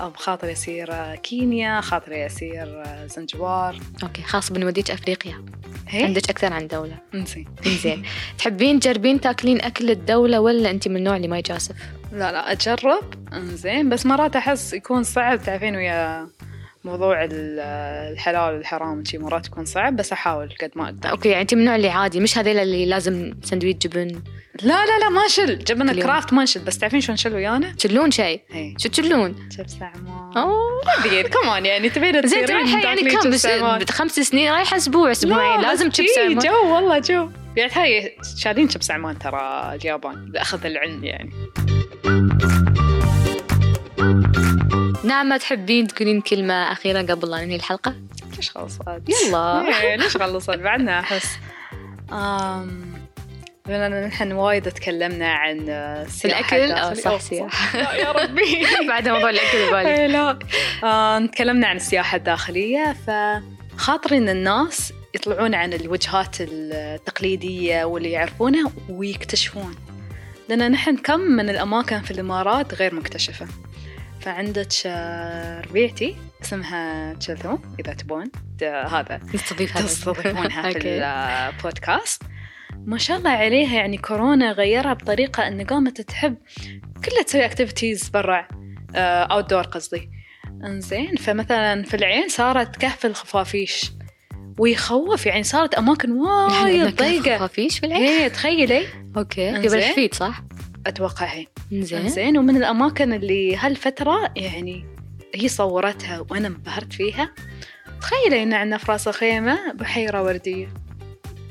بخاطري 0.00 0.52
أسير 0.52 0.92
آه، 0.92 1.14
كينيا 1.14 1.80
خاطري 1.80 2.26
أسير 2.26 2.82
آه، 2.82 3.06
زنجبار. 3.06 3.80
okay 4.02 4.22
خلاص 4.22 4.52
بنوديك 4.52 4.90
أفريقيا. 4.90 5.44
هي 5.88 6.04
عندك 6.04 6.30
أكثر 6.30 6.52
عن 6.52 6.66
دولة. 6.66 6.98
إنزين. 7.14 7.46
إنزين. 7.66 8.02
تحبين 8.38 8.80
تجربين 8.80 9.20
تاكلين 9.20 9.60
أكل 9.60 9.90
الدولة 9.90 10.40
ولا 10.40 10.70
أنت 10.70 10.88
من 10.88 10.96
النوع 10.96 11.16
اللي 11.16 11.28
ما 11.28 11.38
يجازف 11.38 11.76
لا 12.12 12.32
لا 12.32 12.52
أجرب. 12.52 13.04
إنزين. 13.32 13.88
بس 13.88 14.06
مرات 14.06 14.36
أحس 14.36 14.72
يكون 14.72 15.02
صعب 15.02 15.42
تعرفين 15.42 15.76
ويا 15.76 16.28
موضوع 16.86 17.24
ال- 17.24 17.60
الحلال 18.12 18.54
والحرام 18.54 19.04
شي 19.04 19.18
مرات 19.18 19.46
يكون 19.46 19.64
صعب 19.64 19.96
بس 19.96 20.12
أحاول 20.12 20.54
قد 20.62 20.70
ما 20.76 20.84
أقدر. 20.84 21.10
okay 21.10 21.28
يعني 21.28 21.42
أنت 21.42 21.54
من 21.54 21.60
النوع 21.60 21.76
اللي 21.76 21.88
عادي 21.88 22.20
مش 22.20 22.38
هذيلا 22.38 22.62
اللي 22.62 22.86
لازم 22.86 23.32
سندويش 23.42 23.74
جبن؟ 23.76 24.22
لا 24.62 24.86
لا 24.86 24.98
لا 25.00 25.08
ما 25.08 25.26
نشل 25.26 25.58
جبن. 25.58 25.90
الكرافت 25.90 26.32
ما 26.32 26.42
نشل 26.42 26.60
بس 26.60 26.78
تعرفين 26.78 27.00
شو 27.00 27.12
نشل 27.12 27.34
ويانا؟ 27.34 27.72
تشلون 27.72 28.10
شيء 28.10 28.40
هي 28.50 28.74
شو 28.78 28.88
تشلون؟ 28.88 29.48
شيبس 29.56 29.76
عمان 29.82 30.36
أوه. 30.36 31.22
كمان 31.42 31.66
يعني 31.66 31.88
تبين 31.90 32.26
زين 32.26 32.38
انت 32.38 32.50
رايحة 32.50 32.80
يعني 32.80 33.10
كم؟ 33.10 33.30
بس 33.30 33.46
خمس 33.90 34.20
سنين 34.20 34.52
رايحة 34.52 34.76
أسبوع 34.76 35.10
أسبوعين 35.10 35.60
لازم 35.60 35.90
شيبس 35.90 36.18
عمان. 36.18 36.38
جو 36.38 36.74
والله 36.74 36.98
جو. 36.98 37.28
يعني 37.56 37.72
هاي 37.74 38.16
شارين 38.38 38.68
شيبس 38.68 38.90
عمان 38.90 39.18
ترى 39.18 39.72
اليابان 39.74 40.30
لأخذ 40.34 40.66
العلم 40.66 41.04
يعني. 41.04 41.30
نعمة 45.04 45.36
تحبين 45.36 45.86
تقولين 45.86 46.20
كلمة 46.20 46.72
أخيرة 46.72 47.02
قبل 47.02 47.30
لا 47.30 47.44
ننهي 47.44 47.56
الحلقة؟ 47.56 47.94
ليش 48.36 48.50
خلصت؟ 48.50 48.80
يلا 49.08 49.96
ليش 49.96 50.16
خلصت 50.16 50.50
بعدنا 50.50 51.00
أحس 51.00 51.38
أم 52.12 52.96
بما 53.66 53.86
أن 53.86 54.06
نحن 54.06 54.32
وايد 54.32 54.62
تكلمنا 54.62 55.32
عن 55.32 55.68
السياحة 55.68 56.56
الأكل؟ 56.56 56.72
آه، 56.72 56.92
الداخلية. 56.92 57.18
صح، 57.18 57.20
سياحة. 57.20 57.78
يا 58.02 58.12
ربي 58.12 58.66
بعد 58.88 59.08
موضوع 59.08 59.30
الأكل 59.30 59.70
بالي 59.70 59.94
إيه، 59.94 60.06
لا 60.06 60.38
آه، 60.84 61.26
تكلمنا 61.26 61.66
عن 61.66 61.76
السياحة 61.76 62.16
الداخلية 62.16 62.96
فخاطري 63.06 64.18
إن 64.18 64.28
الناس 64.28 64.92
يطلعون 65.14 65.54
عن 65.54 65.72
الوجهات 65.72 66.36
التقليدية 66.40 67.84
واللي 67.84 68.10
يعرفونها 68.10 68.72
ويكتشفون 68.88 69.74
لأن 70.48 70.70
نحن 70.70 70.96
كم 70.96 71.20
من 71.20 71.50
الأماكن 71.50 72.00
في 72.00 72.10
الإمارات 72.10 72.74
غير 72.74 72.94
مكتشفة 72.94 73.46
فعندك 74.26 74.72
آه، 74.86 75.60
ربيعتي 75.60 76.16
اسمها 76.42 77.14
تشلثوم 77.14 77.62
إذا 77.80 77.94
تبون. 77.94 78.24
آه، 78.62 78.86
هذا. 78.86 79.20
نستضيفها 79.34 79.82
تستضيفونها 79.82 80.72
في. 80.72 80.78
البودكاست. 81.58 82.22
ما 82.86 82.98
شاء 82.98 83.18
الله 83.18 83.30
عليها 83.30 83.74
يعني 83.74 83.98
كورونا 83.98 84.52
غيرها 84.52 84.92
بطريقة 84.92 85.48
إن 85.48 85.64
قامت 85.64 86.00
تحب 86.00 86.36
كلها 87.04 87.22
تسوي 87.22 87.44
activities 87.44 88.08
برا 88.08 88.48
outdoor 88.96 89.62
قصدي. 89.62 90.10
إنزين 90.64 91.16
فمثلا 91.16 91.82
في 91.82 91.94
العين 91.94 92.28
صارت 92.28 92.76
كهف 92.76 93.06
الخفافيش. 93.06 93.92
ويخوف 94.58 95.26
يعني 95.26 95.42
صارت 95.42 95.74
أماكن 95.74 96.10
وايد 96.12 96.96
ضيقة. 96.96 97.36
خفافيش 97.36 97.78
في 97.78 97.86
العين؟ 97.86 98.02
هي 98.02 98.30
تخيلي. 98.30 98.86
okay. 99.16 99.50
قبل 99.50 100.10
صح؟ 100.14 100.42
أتوقع 100.86 101.26
هي 101.26 101.46
زين. 101.72 102.08
زين 102.08 102.38
ومن 102.38 102.56
الأماكن 102.56 103.12
اللي 103.12 103.56
هالفترة 103.56 104.32
يعني 104.36 104.84
هي 105.34 105.48
صورتها 105.48 106.26
وأنا 106.30 106.48
انبهرت 106.48 106.92
فيها 106.92 107.30
تخيلي 108.00 108.42
إن 108.42 108.52
عندنا 108.54 108.78
في 108.78 108.92
راس 108.92 109.08
الخيمه 109.08 109.72
بحيرة 109.72 110.22
وردية. 110.22 110.68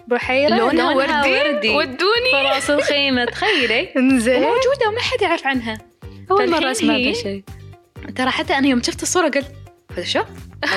بحيرة 0.08 0.56
لونها 0.56 0.96
وردي 0.96 1.32
وردي. 1.32 1.68
في 1.68 1.76
ودوني. 1.76 2.50
راس 2.54 2.70
الخيمه 2.70 3.26
تخيلي. 3.26 3.90
إنزين. 3.98 4.36
وموجودة 4.36 4.90
وما 4.90 5.00
حد 5.00 5.22
يعرف 5.22 5.48
عنها. 5.48 5.78
أول 6.32 6.40
مرة 6.50 6.60
فالحين 6.60 6.68
أسمع 6.72 6.94
هي- 6.96 7.04
هذا 7.10 7.18
الشيء. 7.18 7.44
ترى 8.16 8.32
حتى 8.32 8.54
أنا 8.54 8.68
يوم 8.68 8.84
شفت 8.84 9.04
الصورة 9.04 9.30
قلت 9.30 9.52
هذا 9.92 10.04
شو؟ 10.04 10.22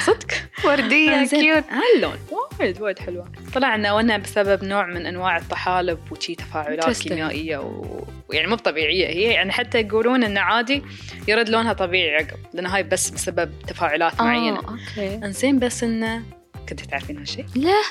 صدق؟ 0.01 0.27
وردية. 0.65 1.27
cute 1.27 1.65
هاللون 1.71 2.19
وايد 2.61 2.81
وايد 2.81 2.99
حلوة. 2.99 3.33
طلع 3.55 3.75
انه 3.75 4.01
انها 4.01 4.17
بسبب 4.17 4.65
نوع 4.65 4.87
من 4.87 5.07
أنواع 5.07 5.37
الطحالب 5.37 5.99
وشي 6.13 6.35
تفاعلات. 6.35 7.03
كيميائية 7.03 7.59
و... 7.59 8.05
ويعني 8.29 8.47
مو 8.47 8.57
طبيعيه 8.57 9.07
هي 9.07 9.23
يعني 9.23 9.53
حتى 9.53 9.81
يقولون 9.81 10.25
إنه 10.25 10.41
عادي 10.41 10.83
يرد 11.29 11.49
لونها 11.49 11.73
طبيعي 11.73 12.17
عقب 12.17 12.39
لأن 12.55 12.67
هاي 12.67 12.83
بس 12.83 13.11
بسبب 13.11 13.53
تفاعلات 13.67 14.21
معينة. 14.21 14.59
okay. 14.59 15.15
إنزين 15.15 15.59
بس 15.59 15.85
انه 15.85 16.23
كنت 16.69 16.81
تعرفين 16.81 17.19
هالشيء 17.19 17.47
لا 17.55 17.83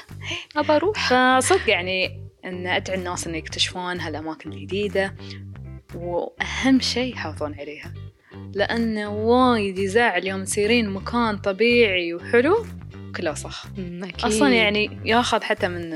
أبى 0.55 0.73
أروح. 0.73 1.09
فصدق 1.39 1.69
يعني 1.69 2.27
إن 2.45 2.67
أدعي 2.67 2.97
الناس 2.97 3.27
إن 3.27 3.35
يكتشفون 3.35 3.99
هالأماكن 3.99 4.53
الجديدة 4.53 5.15
وأهم 5.95 6.79
شيء 6.79 7.13
يحافظون 7.13 7.53
عليها. 7.59 7.93
لأنه 8.53 9.09
وايد 9.09 9.79
يزعل 9.79 10.27
يوم 10.27 10.43
تسيرين 10.43 10.89
مكان 10.89 11.37
طبيعي 11.37 12.13
وحلو. 12.13 12.65
كله 13.17 13.35
أمم، 13.77 14.03
أكيد. 14.03 14.25
أصلا 14.25 14.49
يعني 14.49 14.99
ياخذ 15.05 15.43
حتى 15.43 15.67
من 15.67 15.93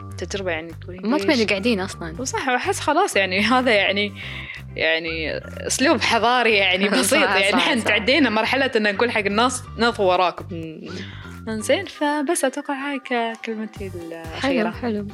التجربة 0.00 0.50
يعني 0.50 0.72
تقولين 0.80 1.06
ما؟ 1.10 1.18
تبين 1.18 1.46
قاعدين 1.46 1.80
أصلا. 1.80 2.14
وصح 2.20 2.48
أحس 2.48 2.80
خلاص 2.80 3.16
يعني 3.16 3.40
هذا 3.40 3.70
يعني 3.72 4.12
يعني 4.76 5.38
أسلوب 5.66 6.00
حضاري 6.00 6.54
يعني 6.54 6.88
صح، 6.90 6.98
بسيط 6.98 7.22
يعني. 7.22 7.52
صح، 7.52 7.68
إحنا 7.68 7.80
صح. 7.80 7.86
تعدينا 7.86 8.30
مرحلة 8.30 8.70
إن 8.76 8.94
نقول 8.94 9.10
حق 9.10 9.20
الناس 9.20 9.62
نضوا 9.78 10.12
وراكم 10.12 10.46
انزين 11.48 11.84
فبس 11.84 12.44
أتوقع 12.44 12.74
هاي 12.74 13.00
كلمتي 13.44 13.90
حلو 13.90 14.00
الأخيرة. 14.02 14.70
حلو 14.70 15.06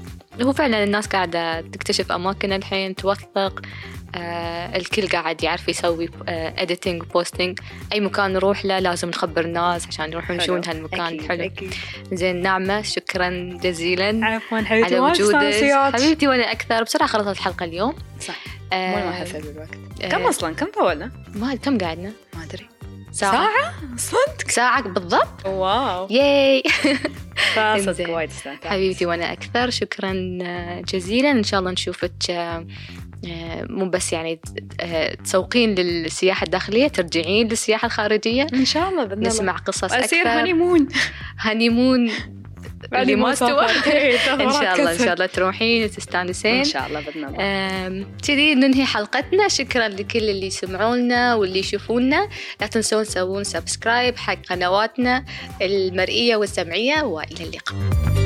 هو 0.42 0.53
فعلا 0.53 0.85
الناس 0.85 1.07
قاعدة 1.07 1.61
تكتشف 1.61 2.12
أماكن 2.12 2.53
الحين 2.53 2.95
توثق 2.95 3.62
آه 4.16 4.77
الكل 4.77 5.09
قاعد 5.09 5.42
يعرف 5.42 5.68
يسوي 5.68 6.11
editing 6.28 7.02
posting 7.02 7.59
أي 7.92 8.01
مكان 8.01 8.33
نروح 8.33 8.64
له 8.64 8.79
لازم 8.79 9.09
نخبر 9.09 9.45
الناس 9.45 9.87
عشان 9.87 10.12
يروحون 10.12 10.40
حلو. 10.40 10.57
يشوفون 10.57 10.75
هالمكان. 10.75 11.01
أكيد، 11.01 11.29
حلو. 11.29 11.45
أكيد. 11.45 11.75
زين 12.12 12.42
نعمة 12.42 12.83
شكرا 12.83 13.59
جزيلا 13.62 14.27
عفوا 14.27 14.59
حبيبتي 14.59 14.95
على 14.97 15.01
وجودك. 15.01 15.95
حبيبتي 15.95 16.29
وأنا 16.29 16.53
أكثر. 16.53 16.83
بسرعة 16.83 17.09
خلصت 17.09 17.29
الحلقة 17.29 17.64
اليوم. 17.64 17.95
صح. 18.21 18.35
آه 18.73 18.90
مو 18.90 19.07
ما 19.07 19.12
حسب 19.12 19.42
بالوقت. 19.42 20.03
آه، 20.03 20.09
كم 20.09 20.23
أصلا؟ 20.23 20.55
كم 20.55 20.66
طولنا؟ 20.66 21.11
ما 21.35 21.55
كم 21.55 21.79
قعدنا؟ 21.79 22.12
ما 22.35 22.45
أدري. 22.45 22.66
ساعة. 23.12 23.33
ساعة؟ 23.33 23.72
صدق؟ 23.96 24.48
ساعة 24.51 24.83
بالضبط. 24.83 25.46
wow. 25.46 26.09
yay. 26.11 26.62
فصدق 27.55 27.88
إنزين. 27.88 28.11
وايد 28.11 28.31
استمتعت 28.31 28.66
حبيبتي 28.72 29.07
وأنا 29.07 29.33
أكثر. 29.33 29.70
شكرا 29.70 30.12
جزيلا. 30.81 31.31
إن 31.31 31.42
شاء 31.42 31.61
الله 31.61 31.70
نشوفك 31.70 32.31
آه، 32.31 32.66
آه، 33.27 33.66
مو 33.70 33.90
بس 33.90 34.12
يعني 34.12 34.40
آه، 34.81 35.14
تسوقين 35.14 35.75
للسياحة 35.75 36.44
الداخلية 36.44 36.88
ترجعين 36.88 37.48
للسياحة 37.48 37.87
الخارجية. 37.87 38.46
إن 38.55 38.64
شاء 38.64 38.88
الله 38.88 39.03
الله. 39.03 39.14
نسمع 39.16 39.57
قصص 39.57 39.85
اصير 39.85 40.20
أكثر. 40.22 40.40
honeymoon. 40.40 40.88
honeymoon. 41.38 42.11
اللي 42.95 43.16
ما 43.16 43.33
استوى. 43.33 43.66
إيه، 43.87 44.14
إن 44.14 44.18
شاء 44.18 44.35
الله 44.35 44.92
إن 44.92 44.99
شاء 44.99 45.14
الله 45.14 45.27
تروحين 45.27 45.85
وتستانسين. 45.85 46.55
إن 46.55 46.64
شاء 46.64 46.87
الله 46.87 47.01
بإذن 47.01 47.25
الله. 47.25 48.07
كذي 48.27 48.55
ننهي 48.55 48.85
حلقتنا. 48.85 49.49
شكرا 49.49 49.88
لكل 49.88 50.31
اللي 50.31 50.47
يسمعونا 50.47 51.35
واللي 51.35 51.59
يشوفونا. 51.59 52.29
لا 52.61 52.66
تنسون 52.66 53.05
تسوون 53.05 53.45
subscribe 53.44 54.16
حق 54.16 54.38
قنواتنا 54.51 55.25
المرئية 55.62 56.37
والسمعية 56.37 57.03
وإلى 57.03 57.45
اللقاء. 57.45 58.21